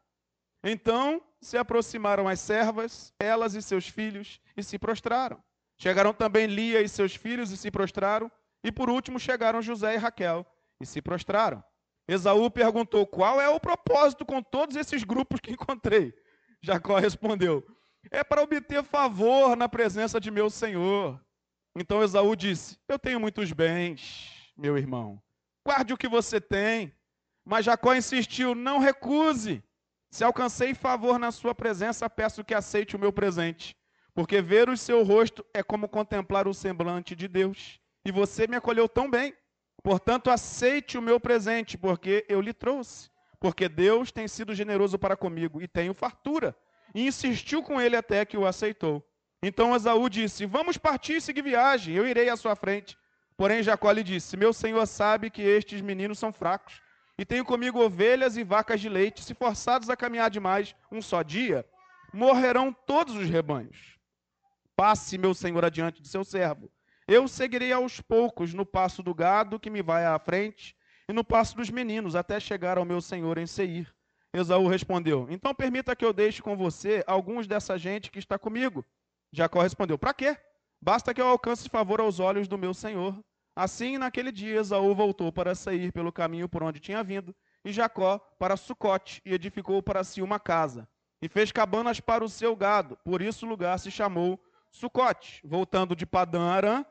Então 0.64 1.22
se 1.40 1.58
aproximaram 1.58 2.26
as 2.26 2.40
servas, 2.40 3.12
elas 3.20 3.54
e 3.54 3.60
seus 3.60 3.86
filhos, 3.86 4.40
e 4.56 4.62
se 4.62 4.78
prostraram. 4.78 5.38
Chegaram 5.76 6.14
também 6.14 6.46
Lia 6.46 6.80
e 6.80 6.88
seus 6.88 7.14
filhos 7.14 7.50
e 7.50 7.56
se 7.56 7.70
prostraram. 7.70 8.30
E 8.62 8.72
por 8.72 8.88
último 8.88 9.20
chegaram 9.20 9.60
José 9.60 9.94
e 9.94 9.98
Raquel 9.98 10.46
e 10.80 10.86
se 10.86 11.02
prostraram. 11.02 11.62
Esaú 12.06 12.50
perguntou: 12.50 13.06
Qual 13.06 13.40
é 13.40 13.48
o 13.48 13.60
propósito 13.60 14.24
com 14.24 14.42
todos 14.42 14.76
esses 14.76 15.04
grupos 15.04 15.40
que 15.40 15.52
encontrei? 15.52 16.14
Jacó 16.60 16.98
respondeu: 16.98 17.64
É 18.10 18.22
para 18.22 18.42
obter 18.42 18.82
favor 18.84 19.56
na 19.56 19.68
presença 19.68 20.20
de 20.20 20.30
meu 20.30 20.50
senhor. 20.50 21.20
Então 21.76 22.02
Esaú 22.02 22.36
disse: 22.36 22.78
Eu 22.88 22.98
tenho 22.98 23.18
muitos 23.18 23.52
bens, 23.52 24.52
meu 24.56 24.76
irmão. 24.76 25.22
Guarde 25.66 25.94
o 25.94 25.98
que 25.98 26.08
você 26.08 26.40
tem. 26.40 26.94
Mas 27.44 27.64
Jacó 27.64 27.94
insistiu: 27.94 28.54
Não 28.54 28.78
recuse. 28.78 29.62
Se 30.10 30.22
alcancei 30.22 30.74
favor 30.74 31.18
na 31.18 31.32
sua 31.32 31.54
presença, 31.54 32.08
peço 32.08 32.44
que 32.44 32.54
aceite 32.54 32.94
o 32.94 32.98
meu 32.98 33.12
presente. 33.12 33.76
Porque 34.14 34.40
ver 34.40 34.68
o 34.68 34.76
seu 34.76 35.02
rosto 35.02 35.44
é 35.52 35.60
como 35.60 35.88
contemplar 35.88 36.46
o 36.46 36.54
semblante 36.54 37.16
de 37.16 37.26
Deus. 37.26 37.80
E 38.04 38.12
você 38.12 38.46
me 38.46 38.54
acolheu 38.54 38.88
tão 38.88 39.10
bem. 39.10 39.34
Portanto, 39.84 40.30
aceite 40.30 40.96
o 40.96 41.02
meu 41.02 41.20
presente, 41.20 41.76
porque 41.76 42.24
eu 42.26 42.40
lhe 42.40 42.54
trouxe. 42.54 43.10
Porque 43.38 43.68
Deus 43.68 44.10
tem 44.10 44.26
sido 44.26 44.54
generoso 44.54 44.98
para 44.98 45.14
comigo 45.14 45.60
e 45.60 45.68
tenho 45.68 45.92
fartura. 45.92 46.56
E 46.94 47.06
insistiu 47.06 47.62
com 47.62 47.78
ele 47.78 47.94
até 47.94 48.24
que 48.24 48.38
o 48.38 48.46
aceitou. 48.46 49.06
Então 49.42 49.76
Esaú 49.76 50.08
disse: 50.08 50.46
Vamos 50.46 50.78
partir 50.78 51.16
e 51.16 51.20
seguir 51.20 51.42
viagem, 51.42 51.94
eu 51.94 52.08
irei 52.08 52.30
à 52.30 52.36
sua 52.36 52.56
frente. 52.56 52.96
Porém, 53.36 53.62
Jacó 53.62 53.92
lhe 53.92 54.02
disse: 54.02 54.38
Meu 54.38 54.54
senhor 54.54 54.86
sabe 54.86 55.28
que 55.28 55.42
estes 55.42 55.82
meninos 55.82 56.18
são 56.18 56.32
fracos, 56.32 56.80
e 57.18 57.26
tenho 57.26 57.44
comigo 57.44 57.78
ovelhas 57.84 58.38
e 58.38 58.42
vacas 58.42 58.80
de 58.80 58.88
leite. 58.88 59.22
Se 59.22 59.34
forçados 59.34 59.90
a 59.90 59.96
caminhar 59.96 60.30
demais 60.30 60.74
um 60.90 61.02
só 61.02 61.22
dia, 61.22 61.66
morrerão 62.10 62.72
todos 62.72 63.14
os 63.14 63.28
rebanhos. 63.28 63.98
Passe, 64.74 65.18
meu 65.18 65.34
senhor, 65.34 65.62
adiante 65.62 66.00
de 66.00 66.08
seu 66.08 66.24
servo. 66.24 66.70
Eu 67.06 67.28
seguirei 67.28 67.70
aos 67.72 68.00
poucos 68.00 68.54
no 68.54 68.64
passo 68.64 69.02
do 69.02 69.14
gado 69.14 69.60
que 69.60 69.68
me 69.68 69.82
vai 69.82 70.06
à 70.06 70.18
frente 70.18 70.74
e 71.08 71.12
no 71.12 71.22
passo 71.22 71.54
dos 71.56 71.68
meninos, 71.68 72.16
até 72.16 72.40
chegar 72.40 72.78
ao 72.78 72.84
meu 72.84 73.00
senhor 73.00 73.36
em 73.36 73.46
Seir. 73.46 73.94
Esaú 74.32 74.66
respondeu: 74.66 75.26
Então 75.28 75.54
permita 75.54 75.94
que 75.94 76.04
eu 76.04 76.12
deixe 76.12 76.40
com 76.40 76.56
você 76.56 77.04
alguns 77.06 77.46
dessa 77.46 77.78
gente 77.78 78.10
que 78.10 78.18
está 78.18 78.38
comigo. 78.38 78.84
Jacó 79.30 79.60
respondeu: 79.60 79.98
Para 79.98 80.14
quê? 80.14 80.36
Basta 80.80 81.12
que 81.12 81.20
eu 81.20 81.28
alcance 81.28 81.68
favor 81.68 82.00
aos 82.00 82.20
olhos 82.20 82.48
do 82.48 82.58
meu 82.58 82.72
senhor. 82.72 83.22
Assim, 83.54 83.98
naquele 83.98 84.32
dia, 84.32 84.58
Esaú 84.58 84.94
voltou 84.94 85.30
para 85.30 85.54
sair 85.54 85.92
pelo 85.92 86.10
caminho 86.12 86.48
por 86.48 86.62
onde 86.62 86.80
tinha 86.80 87.04
vindo, 87.04 87.34
e 87.64 87.70
Jacó 87.70 88.18
para 88.38 88.56
Sucote, 88.56 89.22
e 89.24 89.32
edificou 89.32 89.80
para 89.82 90.02
si 90.02 90.20
uma 90.20 90.40
casa, 90.40 90.88
e 91.22 91.28
fez 91.28 91.52
cabanas 91.52 92.00
para 92.00 92.24
o 92.24 92.28
seu 92.28 92.56
gado. 92.56 92.98
Por 93.04 93.22
isso 93.22 93.46
o 93.46 93.48
lugar 93.48 93.78
se 93.78 93.90
chamou 93.90 94.42
Sucote. 94.70 95.40
Voltando 95.44 95.94
de 95.94 96.04
Padã 96.04 96.48
Arã, 96.50 96.84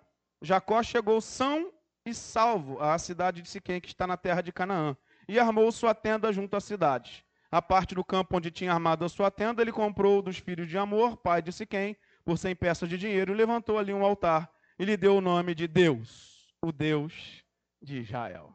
Jacó 0.44 0.84
chegou 0.84 1.22
são 1.22 1.72
e 2.06 2.14
salvo 2.14 2.78
à 2.82 2.98
cidade 3.00 3.42
de 3.42 3.50
Siquém, 3.50 3.80
que 3.80 3.88
está 3.88 4.06
na 4.06 4.18
terra 4.18 4.42
de 4.42 4.52
Canaã, 4.52 4.96
e 5.26 5.40
armou 5.40 5.72
sua 5.72 5.96
tenda 5.96 6.34
junto 6.34 6.58
à 6.58 6.60
cidade. 6.60 7.26
A 7.50 7.62
parte 7.62 7.96
do 7.96 8.04
campo 8.04 8.36
onde 8.36 8.52
tinha 8.52 8.74
armado 8.74 9.06
a 9.06 9.10
sua 9.10 9.32
tenda, 9.32 9.62
ele 9.62 9.72
comprou 9.72 10.22
dos 10.22 10.38
filhos 10.38 10.68
de 10.68 10.78
Amor, 10.78 11.16
pai 11.16 11.42
de 11.42 11.54
Siquém, 11.54 11.96
por 12.26 12.38
cem 12.38 12.54
peças 12.54 12.90
de 12.90 12.98
dinheiro, 12.98 13.32
e 13.32 13.36
levantou 13.36 13.80
ali 13.80 13.94
um 13.94 14.04
altar, 14.04 14.52
e 14.78 14.84
lhe 14.84 14.98
deu 14.98 15.16
o 15.16 15.22
nome 15.22 15.56
de 15.56 15.66
Deus, 15.66 16.54
o 16.62 16.74
Deus 16.74 17.44
de 17.82 18.00
Israel. 18.00 18.54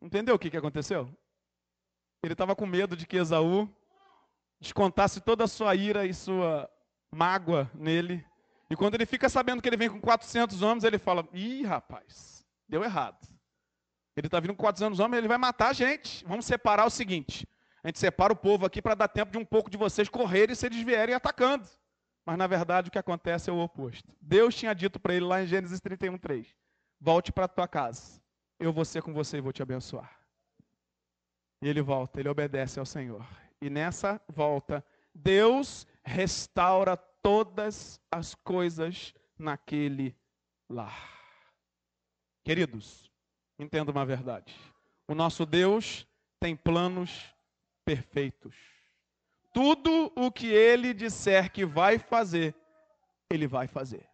Entendeu 0.00 0.34
o 0.34 0.38
que, 0.38 0.50
que 0.50 0.56
aconteceu? 0.56 1.14
Ele 2.22 2.32
estava 2.32 2.56
com 2.56 2.64
medo 2.64 2.96
de 2.96 3.06
que 3.06 3.18
Esaú 3.18 3.68
descontasse 4.58 5.20
toda 5.20 5.44
a 5.44 5.48
sua 5.48 5.74
ira 5.74 6.06
e 6.06 6.14
sua 6.14 6.70
mágoa 7.12 7.70
nele. 7.74 8.24
E 8.68 8.76
quando 8.76 8.94
ele 8.94 9.06
fica 9.06 9.28
sabendo 9.28 9.62
que 9.62 9.68
ele 9.68 9.76
vem 9.76 9.88
com 9.88 10.00
400 10.00 10.60
homens, 10.62 10.84
ele 10.84 10.98
fala: 10.98 11.26
Ih, 11.32 11.62
rapaz, 11.62 12.44
deu 12.68 12.82
errado. 12.82 13.26
Ele 14.16 14.26
está 14.26 14.40
vindo 14.40 14.54
com 14.54 14.62
400 14.62 14.98
homens, 14.98 15.18
ele 15.18 15.28
vai 15.28 15.38
matar 15.38 15.68
a 15.68 15.72
gente. 15.72 16.24
Vamos 16.24 16.46
separar 16.46 16.86
o 16.86 16.90
seguinte: 16.90 17.46
a 17.84 17.88
gente 17.88 17.98
separa 17.98 18.32
o 18.32 18.36
povo 18.36 18.66
aqui 18.66 18.82
para 18.82 18.94
dar 18.94 19.08
tempo 19.08 19.30
de 19.30 19.38
um 19.38 19.44
pouco 19.44 19.70
de 19.70 19.76
vocês 19.76 20.08
correrem 20.08 20.54
se 20.54 20.66
eles 20.66 20.82
vierem 20.82 21.14
atacando. 21.14 21.68
Mas 22.24 22.36
na 22.36 22.46
verdade 22.46 22.88
o 22.88 22.90
que 22.90 22.98
acontece 22.98 23.48
é 23.48 23.52
o 23.52 23.58
oposto. 23.58 24.12
Deus 24.20 24.54
tinha 24.54 24.74
dito 24.74 24.98
para 24.98 25.14
ele 25.14 25.24
lá 25.24 25.42
em 25.42 25.46
Gênesis 25.46 25.80
31, 25.80 26.18
3: 26.18 26.48
Volte 27.00 27.30
para 27.30 27.44
a 27.44 27.48
tua 27.48 27.68
casa, 27.68 28.20
eu 28.58 28.72
vou 28.72 28.84
ser 28.84 29.02
com 29.02 29.12
você 29.12 29.36
e 29.36 29.40
vou 29.40 29.52
te 29.52 29.62
abençoar. 29.62 30.10
E 31.62 31.68
ele 31.68 31.80
volta, 31.80 32.18
ele 32.18 32.28
obedece 32.28 32.80
ao 32.80 32.86
Senhor. 32.86 33.24
E 33.62 33.70
nessa 33.70 34.20
volta, 34.28 34.84
Deus 35.14 35.86
restaura 36.04 36.96
todas 37.26 38.00
as 38.08 38.36
coisas 38.36 39.12
naquele 39.36 40.16
lar. 40.70 41.10
Queridos, 42.44 43.10
entenda 43.58 43.90
uma 43.90 44.06
verdade. 44.06 44.54
O 45.08 45.14
nosso 45.14 45.44
Deus 45.44 46.06
tem 46.38 46.54
planos 46.54 47.34
perfeitos. 47.84 48.54
Tudo 49.52 50.12
o 50.14 50.30
que 50.30 50.46
ele 50.46 50.94
disser 50.94 51.50
que 51.50 51.66
vai 51.66 51.98
fazer, 51.98 52.54
ele 53.28 53.48
vai 53.48 53.66
fazer. 53.66 54.08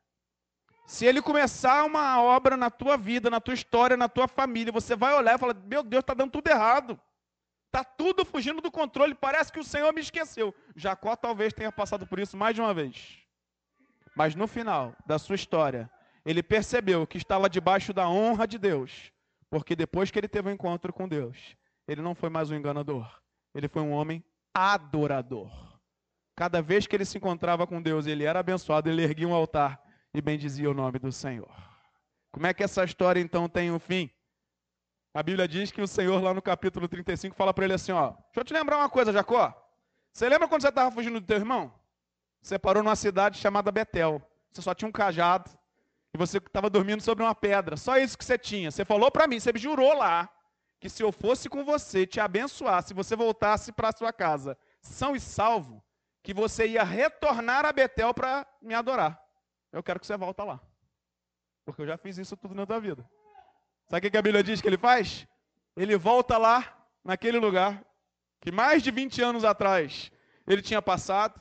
Se 0.87 1.05
ele 1.05 1.21
começar 1.21 1.85
uma 1.85 2.19
obra 2.23 2.57
na 2.57 2.71
tua 2.71 2.97
vida, 2.97 3.29
na 3.29 3.43
tua 3.43 3.53
história, 3.53 3.95
na 3.95 4.09
tua 4.09 4.27
família, 4.27 4.73
você 4.73 4.97
vai 4.97 5.15
olhar 5.15 5.35
e 5.35 5.39
falar: 5.39 5.55
Meu 5.67 5.83
Deus, 5.83 6.01
está 6.01 6.15
dando 6.15 6.31
tudo 6.31 6.49
errado. 6.49 6.99
Está 7.75 7.83
tudo 7.83 8.23
fugindo 8.23 8.61
do 8.61 8.71
controle, 8.71 9.15
parece 9.15 9.51
que 9.51 9.59
o 9.59 9.65
Senhor 9.65 9.91
me 9.95 10.03
esqueceu. 10.03 10.55
Jacó 10.77 11.17
talvez 11.17 11.55
tenha 11.55 11.73
passado 11.73 12.07
por 12.07 12.19
isso 12.19 12.37
mais 12.37 12.55
de 12.55 12.61
uma 12.61 12.75
vez. 12.75 13.19
Mas 14.15 14.35
no 14.35 14.47
final 14.47 14.95
da 15.07 15.19
sua 15.19 15.37
história, 15.37 15.91
ele 16.23 16.43
percebeu 16.43 17.07
que 17.07 17.17
estava 17.17 17.49
debaixo 17.49 17.95
da 17.95 18.07
honra 18.07 18.47
de 18.47 18.59
Deus, 18.59 19.11
porque 19.49 19.75
depois 19.75 20.11
que 20.11 20.19
ele 20.19 20.29
teve 20.29 20.51
um 20.51 20.53
encontro 20.53 20.93
com 20.93 21.09
Deus, 21.09 21.57
ele 21.89 22.03
não 22.03 22.15
foi 22.15 22.29
mais 22.29 22.51
um 22.51 22.55
enganador, 22.55 23.11
ele 23.55 23.69
foi 23.69 23.81
um 23.81 23.93
homem 23.93 24.23
adorador. 24.53 25.51
Cada 26.37 26.61
vez 26.61 26.87
que 26.87 26.95
ele 26.95 27.07
se 27.07 27.17
encontrava 27.17 27.67
com 27.67 27.81
Deus, 27.81 28.07
ele 28.07 28.25
era 28.25 28.41
abençoado, 28.41 28.91
ele 28.91 29.03
erguia 29.03 29.27
um 29.27 29.35
altar 29.35 29.83
e 30.13 30.21
bendizia 30.21 30.71
o 30.71 30.75
nome 30.75 30.99
do 30.99 31.11
Senhor. 31.11 31.51
Como 32.31 32.47
é 32.47 32.53
que 32.53 32.63
essa 32.63 32.85
história 32.85 33.19
então 33.19 33.49
tem 33.49 33.71
um 33.71 33.79
fim? 33.79 34.11
A 35.15 35.23
Bíblia 35.23 35.47
diz 35.47 35.71
que 35.71 35.83
o 35.83 35.87
Senhor, 35.87 36.23
lá 36.23 36.33
no 36.33 36.41
capítulo 36.41 36.89
35, 36.89 37.37
fala 37.37 37.53
para 37.53 37.65
ele 37.65 37.75
assim: 37.75 37.93
ó, 37.93 38.11
deixa 38.11 38.23
eu 38.37 38.45
te 38.45 38.53
lembrar 38.55 38.79
uma 38.79 38.89
coisa, 38.89 39.13
Jacó. 39.13 39.55
Você 40.13 40.29
lembra 40.29 40.49
quando 40.49 40.63
você 40.63 40.69
estava 40.69 40.91
fugindo 40.91 41.21
do 41.21 41.27
teu 41.27 41.37
irmão? 41.37 41.73
Você 42.41 42.59
parou 42.59 42.83
numa 42.83 42.97
cidade 42.97 43.39
chamada 43.39 43.71
Betel. 43.71 44.21
Você 44.51 44.63
só 44.63 44.75
tinha 44.75 44.89
um 44.89 44.93
cajado 44.93 45.51
e 46.15 46.19
você 46.19 46.39
estava 46.39 46.69
dormindo 46.69 47.03
sobre 47.03 47.25
uma 47.25 47.35
pedra. 47.35 47.77
Só 47.77 47.97
isso 47.99 48.19
que 48.19 48.25
você 48.25 48.37
tinha. 48.37 48.71
Você 48.71 48.85
falou 48.85 49.11
para 49.11 49.27
mim, 49.27 49.39
você 49.39 49.53
me 49.53 49.59
jurou 49.59 49.95
lá 49.95 50.29
que 50.81 50.89
se 50.89 51.03
eu 51.03 51.13
fosse 51.13 51.49
com 51.49 51.65
você, 51.65 52.07
te 52.07 52.19
abençoar, 52.19 52.83
se 52.83 52.93
você 52.93 53.15
voltasse 53.15 53.71
para 53.71 53.93
sua 53.93 54.13
casa 54.13 54.59
são 54.81 55.15
e 55.15 55.21
salvo, 55.21 55.83
que 56.23 56.35
você 56.35 56.67
ia 56.67 56.83
retornar 56.83 57.65
a 57.65 57.73
Betel 57.73 58.13
para 58.13 58.47
me 58.61 58.75
adorar. 58.75 59.21
Eu 59.71 59.83
quero 59.83 60.01
que 60.01 60.07
você 60.07 60.17
volta 60.17 60.43
lá. 60.43 60.61
Porque 61.65 61.83
eu 61.83 61.87
já 61.87 61.97
fiz 61.97 62.19
isso 62.19 62.37
tudo 62.37 62.55
na 62.55 62.67
tua 62.67 62.81
vida. 62.81 63.09
Sabe 63.93 64.09
o 64.09 64.11
que 64.11 64.17
a 64.17 64.23
Bíblia 64.23 64.43
diz 64.43 64.63
que 64.63 64.67
ele 64.67 64.79
faz? 64.79 65.29
Ele 65.77 65.99
volta 65.99 66.39
lá, 66.39 66.89
naquele 67.05 67.39
lugar, 67.39 67.85
que 68.41 68.51
mais 68.51 68.83
de 68.83 68.91
20 68.91 69.21
anos 69.21 69.45
atrás 69.45 70.11
ele 70.47 70.63
tinha 70.63 70.81
passado, 70.81 71.39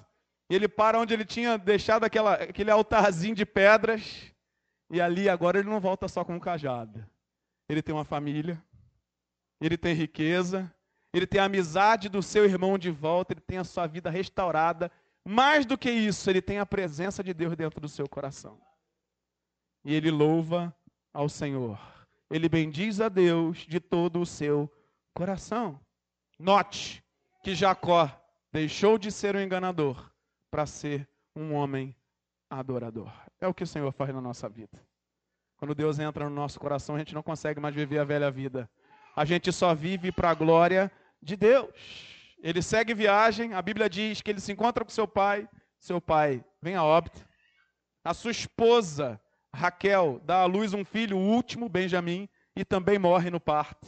ele 0.49 0.67
para 0.67 0.99
onde 0.99 1.13
ele 1.13 1.23
tinha 1.23 1.57
deixado 1.57 2.03
aquela, 2.03 2.33
aquele 2.33 2.69
altarzinho 2.69 3.33
de 3.33 3.45
pedras, 3.45 4.33
e 4.89 4.99
ali 4.99 5.29
agora 5.29 5.59
ele 5.59 5.69
não 5.69 5.79
volta 5.79 6.09
só 6.09 6.25
com 6.25 6.35
um 6.35 6.41
cajado. 6.41 7.07
Ele 7.69 7.81
tem 7.81 7.95
uma 7.95 8.03
família, 8.03 8.61
ele 9.61 9.77
tem 9.77 9.95
riqueza, 9.95 10.69
ele 11.13 11.25
tem 11.25 11.39
a 11.39 11.45
amizade 11.45 12.09
do 12.09 12.21
seu 12.21 12.43
irmão 12.43 12.77
de 12.77 12.91
volta, 12.91 13.31
ele 13.31 13.39
tem 13.39 13.59
a 13.59 13.63
sua 13.63 13.87
vida 13.87 14.09
restaurada. 14.09 14.91
Mais 15.25 15.65
do 15.65 15.77
que 15.77 15.89
isso, 15.89 16.29
ele 16.29 16.41
tem 16.41 16.59
a 16.59 16.65
presença 16.65 17.23
de 17.23 17.33
Deus 17.33 17.55
dentro 17.55 17.79
do 17.79 17.87
seu 17.87 18.09
coração. 18.09 18.59
E 19.85 19.95
ele 19.95 20.11
louva 20.11 20.75
ao 21.13 21.29
Senhor 21.29 21.79
ele 22.31 22.47
bendiz 22.47 23.01
a 23.01 23.09
Deus 23.09 23.59
de 23.59 23.79
todo 23.79 24.21
o 24.21 24.25
seu 24.25 24.71
coração. 25.13 25.79
Note 26.39 27.03
que 27.43 27.53
Jacó 27.53 28.09
deixou 28.51 28.97
de 28.97 29.11
ser 29.11 29.35
um 29.35 29.41
enganador 29.41 30.09
para 30.49 30.65
ser 30.65 31.07
um 31.35 31.53
homem 31.53 31.95
adorador. 32.49 33.11
É 33.39 33.47
o 33.47 33.53
que 33.53 33.63
o 33.63 33.67
Senhor 33.67 33.91
faz 33.91 34.13
na 34.13 34.21
nossa 34.21 34.47
vida. 34.47 34.81
Quando 35.57 35.75
Deus 35.75 35.99
entra 35.99 36.23
no 36.23 36.35
nosso 36.35 36.59
coração, 36.59 36.95
a 36.95 36.99
gente 36.99 37.13
não 37.13 37.21
consegue 37.21 37.59
mais 37.59 37.75
viver 37.75 37.99
a 37.99 38.03
velha 38.05 38.31
vida. 38.31 38.69
A 39.15 39.25
gente 39.25 39.51
só 39.51 39.75
vive 39.75 40.11
para 40.11 40.29
a 40.29 40.33
glória 40.33 40.91
de 41.21 41.35
Deus. 41.35 41.69
Ele 42.41 42.61
segue 42.61 42.93
viagem, 42.93 43.53
a 43.53 43.61
Bíblia 43.61 43.89
diz 43.89 44.21
que 44.21 44.31
ele 44.31 44.39
se 44.39 44.51
encontra 44.51 44.83
com 44.83 44.89
seu 44.89 45.07
pai, 45.07 45.47
seu 45.79 46.01
pai 46.01 46.43
vem 46.61 46.75
a 46.75 46.83
óbito. 46.83 47.23
A 48.03 48.13
sua 48.13 48.31
esposa 48.31 49.21
Raquel 49.53 50.21
dá 50.23 50.41
à 50.41 50.45
luz 50.45 50.73
um 50.73 50.85
filho, 50.85 51.17
o 51.17 51.21
último, 51.21 51.67
Benjamim, 51.67 52.27
e 52.55 52.63
também 52.63 52.97
morre 52.97 53.29
no 53.29 53.39
parto. 53.39 53.87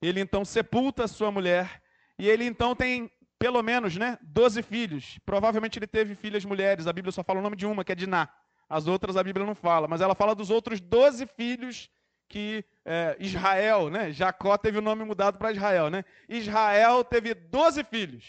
Ele 0.00 0.20
então 0.20 0.44
sepulta 0.44 1.08
sua 1.08 1.30
mulher, 1.30 1.82
e 2.18 2.28
ele 2.28 2.44
então 2.44 2.76
tem 2.76 3.10
pelo 3.38 3.62
menos, 3.62 3.96
né, 3.96 4.18
12 4.22 4.62
filhos. 4.62 5.18
Provavelmente 5.26 5.78
ele 5.78 5.86
teve 5.86 6.14
filhas 6.14 6.44
mulheres. 6.44 6.86
A 6.86 6.92
Bíblia 6.92 7.12
só 7.12 7.22
fala 7.22 7.40
o 7.40 7.42
nome 7.42 7.56
de 7.56 7.66
uma, 7.66 7.84
que 7.84 7.92
é 7.92 7.94
Diná. 7.94 8.28
As 8.68 8.86
outras 8.86 9.16
a 9.16 9.22
Bíblia 9.22 9.44
não 9.44 9.54
fala, 9.54 9.86
mas 9.86 10.00
ela 10.00 10.14
fala 10.14 10.34
dos 10.34 10.50
outros 10.50 10.80
12 10.80 11.26
filhos 11.26 11.90
que 12.28 12.64
é, 12.84 13.16
Israel, 13.20 13.90
né? 13.90 14.10
Jacó 14.12 14.56
teve 14.56 14.78
o 14.78 14.82
nome 14.82 15.04
mudado 15.04 15.38
para 15.38 15.52
Israel, 15.52 15.90
né? 15.90 16.04
Israel 16.28 17.04
teve 17.04 17.34
12 17.34 17.84
filhos. 17.84 18.24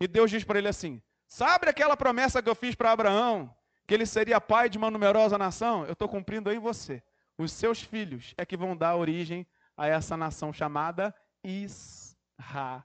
E 0.00 0.08
Deus 0.08 0.30
diz 0.30 0.44
para 0.44 0.58
ele 0.58 0.68
assim: 0.68 1.00
Sabe 1.28 1.68
aquela 1.68 1.96
promessa 1.96 2.42
que 2.42 2.48
eu 2.48 2.54
fiz 2.54 2.74
para 2.74 2.92
Abraão, 2.92 3.54
que 3.86 3.94
ele 3.94 4.06
seria 4.06 4.40
pai 4.40 4.68
de 4.68 4.78
uma 4.78 4.90
numerosa 4.90 5.36
nação? 5.36 5.84
Eu 5.84 5.92
estou 5.92 6.08
cumprindo 6.08 6.50
em 6.52 6.58
você. 6.58 7.02
Os 7.36 7.52
seus 7.52 7.82
filhos 7.82 8.34
é 8.36 8.44
que 8.44 8.56
vão 8.56 8.76
dar 8.76 8.96
origem 8.96 9.46
a 9.76 9.86
essa 9.86 10.16
nação 10.16 10.52
chamada 10.52 11.14
Israel. 11.42 12.84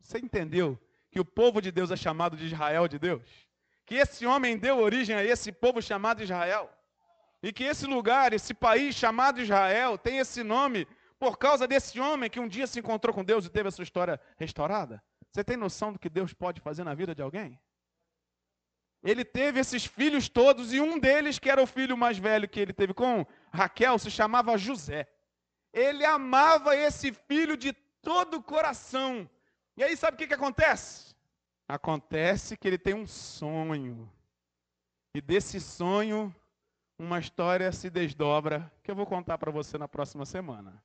Você 0.00 0.18
entendeu 0.18 0.78
que 1.10 1.20
o 1.20 1.24
povo 1.24 1.60
de 1.60 1.70
Deus 1.70 1.90
é 1.90 1.96
chamado 1.96 2.36
de 2.36 2.46
Israel 2.46 2.88
de 2.88 2.98
Deus? 2.98 3.46
Que 3.84 3.96
esse 3.96 4.26
homem 4.26 4.56
deu 4.56 4.78
origem 4.78 5.14
a 5.14 5.24
esse 5.24 5.52
povo 5.52 5.80
chamado 5.82 6.22
Israel? 6.22 6.70
E 7.42 7.52
que 7.52 7.64
esse 7.64 7.86
lugar, 7.86 8.32
esse 8.32 8.54
país 8.54 8.94
chamado 8.94 9.40
Israel, 9.40 9.98
tem 9.98 10.18
esse 10.18 10.42
nome 10.42 10.86
por 11.18 11.38
causa 11.38 11.66
desse 11.66 12.00
homem 12.00 12.30
que 12.30 12.40
um 12.40 12.48
dia 12.48 12.66
se 12.66 12.80
encontrou 12.80 13.14
com 13.14 13.24
Deus 13.24 13.46
e 13.46 13.50
teve 13.50 13.68
a 13.68 13.70
sua 13.70 13.84
história 13.84 14.20
restaurada? 14.36 15.02
Você 15.30 15.44
tem 15.44 15.56
noção 15.56 15.92
do 15.92 15.98
que 15.98 16.08
Deus 16.08 16.32
pode 16.32 16.60
fazer 16.60 16.82
na 16.82 16.94
vida 16.94 17.14
de 17.14 17.22
alguém? 17.22 17.60
Ele 19.02 19.24
teve 19.24 19.60
esses 19.60 19.84
filhos 19.84 20.28
todos 20.28 20.72
e 20.72 20.80
um 20.80 20.98
deles, 20.98 21.38
que 21.38 21.50
era 21.50 21.62
o 21.62 21.66
filho 21.66 21.96
mais 21.96 22.18
velho 22.18 22.48
que 22.48 22.58
ele 22.58 22.72
teve 22.72 22.92
com 22.92 23.24
Raquel, 23.52 23.98
se 23.98 24.10
chamava 24.10 24.58
José. 24.58 25.06
Ele 25.72 26.04
amava 26.04 26.76
esse 26.76 27.12
filho 27.12 27.56
de 27.56 27.72
todo 28.02 28.38
o 28.38 28.42
coração. 28.42 29.28
E 29.76 29.84
aí, 29.84 29.96
sabe 29.96 30.14
o 30.14 30.18
que, 30.18 30.26
que 30.26 30.34
acontece? 30.34 31.14
Acontece 31.68 32.56
que 32.56 32.66
ele 32.66 32.78
tem 32.78 32.94
um 32.94 33.06
sonho. 33.06 34.10
E 35.14 35.20
desse 35.20 35.60
sonho, 35.60 36.34
uma 36.98 37.18
história 37.18 37.70
se 37.72 37.90
desdobra 37.90 38.72
que 38.82 38.90
eu 38.90 38.94
vou 38.94 39.06
contar 39.06 39.38
para 39.38 39.50
você 39.50 39.76
na 39.76 39.86
próxima 39.86 40.24
semana. 40.24 40.82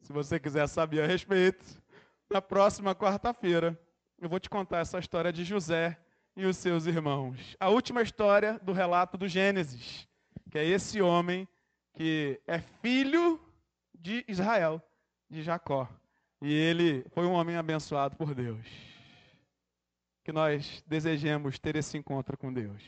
Se 0.00 0.12
você 0.12 0.38
quiser 0.38 0.66
saber 0.68 1.02
a 1.02 1.06
respeito, 1.06 1.64
na 2.30 2.40
próxima 2.40 2.94
quarta-feira 2.94 3.78
eu 4.18 4.28
vou 4.28 4.38
te 4.38 4.48
contar 4.48 4.78
essa 4.78 4.98
história 4.98 5.32
de 5.32 5.44
José 5.44 5.98
e 6.36 6.44
os 6.44 6.56
seus 6.56 6.86
irmãos. 6.86 7.56
A 7.60 7.68
última 7.68 8.02
história 8.02 8.58
do 8.62 8.72
relato 8.72 9.16
do 9.16 9.28
Gênesis, 9.28 10.08
que 10.50 10.58
é 10.58 10.64
esse 10.64 11.00
homem 11.00 11.46
que 11.94 12.40
é 12.46 12.58
filho 12.58 13.40
de 13.94 14.24
Israel, 14.26 14.82
de 15.28 15.42
Jacó. 15.42 15.88
E 16.40 16.52
ele 16.52 17.04
foi 17.10 17.26
um 17.26 17.32
homem 17.32 17.56
abençoado 17.56 18.16
por 18.16 18.34
Deus. 18.34 18.66
Que 20.24 20.32
nós 20.32 20.82
desejemos 20.86 21.58
ter 21.58 21.76
esse 21.76 21.96
encontro 21.98 22.36
com 22.36 22.52
Deus. 22.52 22.82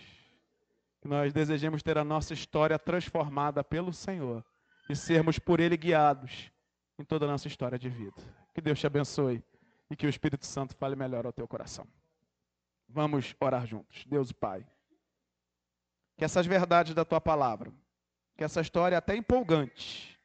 Que 1.00 1.08
nós 1.08 1.32
desejemos 1.32 1.82
ter 1.82 1.98
a 1.98 2.04
nossa 2.04 2.32
história 2.32 2.78
transformada 2.78 3.62
pelo 3.62 3.92
Senhor 3.92 4.44
e 4.88 4.96
sermos 4.96 5.38
por 5.38 5.60
Ele 5.60 5.76
guiados 5.76 6.50
em 6.98 7.04
toda 7.04 7.26
a 7.26 7.28
nossa 7.28 7.48
história 7.48 7.78
de 7.78 7.88
vida. 7.88 8.22
Que 8.54 8.60
Deus 8.60 8.78
te 8.78 8.86
abençoe 8.86 9.42
e 9.90 9.96
que 9.96 10.06
o 10.06 10.10
Espírito 10.10 10.46
Santo 10.46 10.74
fale 10.76 10.96
melhor 10.96 11.26
ao 11.26 11.32
teu 11.32 11.46
coração. 11.46 11.86
Vamos 12.94 13.34
orar 13.40 13.66
juntos. 13.66 14.04
Deus 14.06 14.30
Pai. 14.30 14.64
Que 16.16 16.24
essas 16.24 16.46
verdades 16.46 16.94
da 16.94 17.04
tua 17.04 17.20
palavra, 17.20 17.72
que 18.36 18.44
essa 18.44 18.60
história 18.60 18.96
até 18.96 19.16
empolgante, 19.16 20.16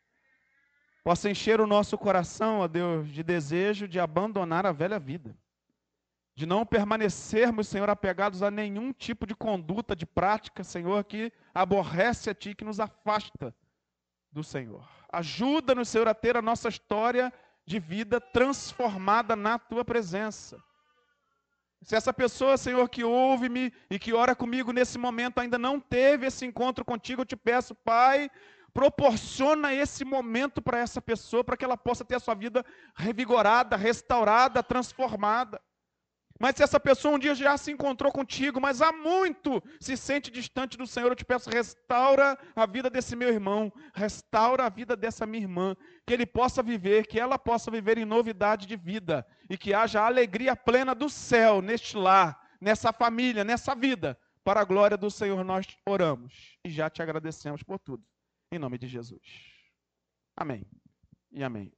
possa 1.03 1.32
encher 1.32 1.59
o 1.59 1.65
nosso 1.65 1.97
coração, 1.97 2.59
ó 2.59 2.67
Deus, 2.67 3.09
de 3.09 3.24
desejo 3.24 3.88
de 3.88 3.99
abandonar 3.99 4.67
a 4.67 4.72
velha 4.72 4.99
vida, 4.99 5.36
de 6.36 6.45
não 6.45 6.63
permanecermos, 6.63 7.67
Senhor, 7.67 7.89
apegados 7.89 8.43
a 8.43 8.51
nenhum 8.51 8.93
tipo 8.93 9.26
de 9.26 9.34
conduta, 9.34 9.95
de 9.95 10.05
prática, 10.05 10.63
Senhor, 10.63 11.03
que 11.05 11.34
aborrece 11.51 12.30
a 12.30 12.36
Ti, 12.36 12.53
que 12.53 12.63
nos 12.63 12.80
afasta 12.80 13.51
do 14.32 14.43
Senhor. 14.43 14.88
Ajuda-nos, 15.11 15.89
Senhor, 15.89 16.07
a 16.07 16.13
ter 16.13 16.38
a 16.38 16.41
nossa 16.41 16.70
história 16.70 17.34
de 17.65 17.80
vida 17.80 18.22
transformada 18.22 19.36
na 19.36 19.57
Tua 19.57 19.84
presença. 19.84 20.63
Se 21.82 21.95
essa 21.95 22.13
pessoa, 22.13 22.57
Senhor, 22.57 22.88
que 22.89 23.03
ouve-me 23.03 23.73
e 23.89 23.97
que 23.97 24.13
ora 24.13 24.36
comigo 24.36 24.71
nesse 24.73 24.97
momento 24.97 25.39
ainda 25.39 25.57
não 25.57 25.80
teve 25.80 26.27
esse 26.27 26.45
encontro 26.45 26.84
contigo, 26.84 27.21
eu 27.21 27.25
te 27.25 27.36
peço, 27.36 27.73
Pai, 27.73 28.30
proporciona 28.73 29.73
esse 29.73 30.03
momento 30.03 30.61
para 30.61 30.80
essa 30.80 31.01
pessoa, 31.01 31.43
para 31.43 31.57
que 31.57 31.65
ela 31.65 31.77
possa 31.77 32.03
ter 32.03 32.15
a 32.15 32.19
sua 32.19 32.34
vida 32.36 32.65
revigorada, 32.95 33.75
restaurada, 33.75 34.61
transformada. 34.61 35.61
Mas 36.39 36.55
se 36.55 36.63
essa 36.63 36.79
pessoa 36.79 37.15
um 37.15 37.19
dia 37.19 37.35
já 37.35 37.57
se 37.57 37.69
encontrou 37.69 38.13
contigo, 38.13 38.61
mas 38.61 38.81
há 38.81 38.93
muito 38.93 39.61
se 39.77 39.97
sente 39.97 40.31
distante 40.31 40.77
do 40.77 40.87
Senhor, 40.87 41.11
eu 41.11 41.15
te 41.15 41.25
peço, 41.25 41.49
restaura 41.49 42.37
a 42.55 42.65
vida 42.65 42.89
desse 42.89 43.13
meu 43.13 43.27
irmão, 43.27 43.71
restaura 43.93 44.65
a 44.65 44.69
vida 44.69 44.95
dessa 44.95 45.25
minha 45.25 45.43
irmã, 45.43 45.75
que 46.07 46.13
ele 46.13 46.25
possa 46.25 46.63
viver, 46.63 47.05
que 47.07 47.19
ela 47.19 47.37
possa 47.37 47.69
viver 47.69 47.97
em 47.97 48.05
novidade 48.05 48.65
de 48.65 48.77
vida 48.77 49.27
e 49.49 49.57
que 49.57 49.73
haja 49.73 50.01
alegria 50.01 50.55
plena 50.55 50.95
do 50.95 51.09
céu 51.09 51.61
neste 51.61 51.97
lar, 51.97 52.39
nessa 52.61 52.93
família, 52.93 53.43
nessa 53.43 53.75
vida. 53.75 54.17
Para 54.41 54.61
a 54.61 54.65
glória 54.65 54.95
do 54.95 55.11
Senhor 55.11 55.43
nós 55.43 55.67
oramos 55.85 56.57
e 56.63 56.69
já 56.69 56.89
te 56.89 57.01
agradecemos 57.01 57.61
por 57.61 57.79
tudo. 57.79 58.03
Em 58.49 58.57
nome 58.57 58.77
de 58.77 58.87
Jesus. 58.87 59.21
Amém. 60.37 60.65
E 61.31 61.43
amém. 61.43 61.73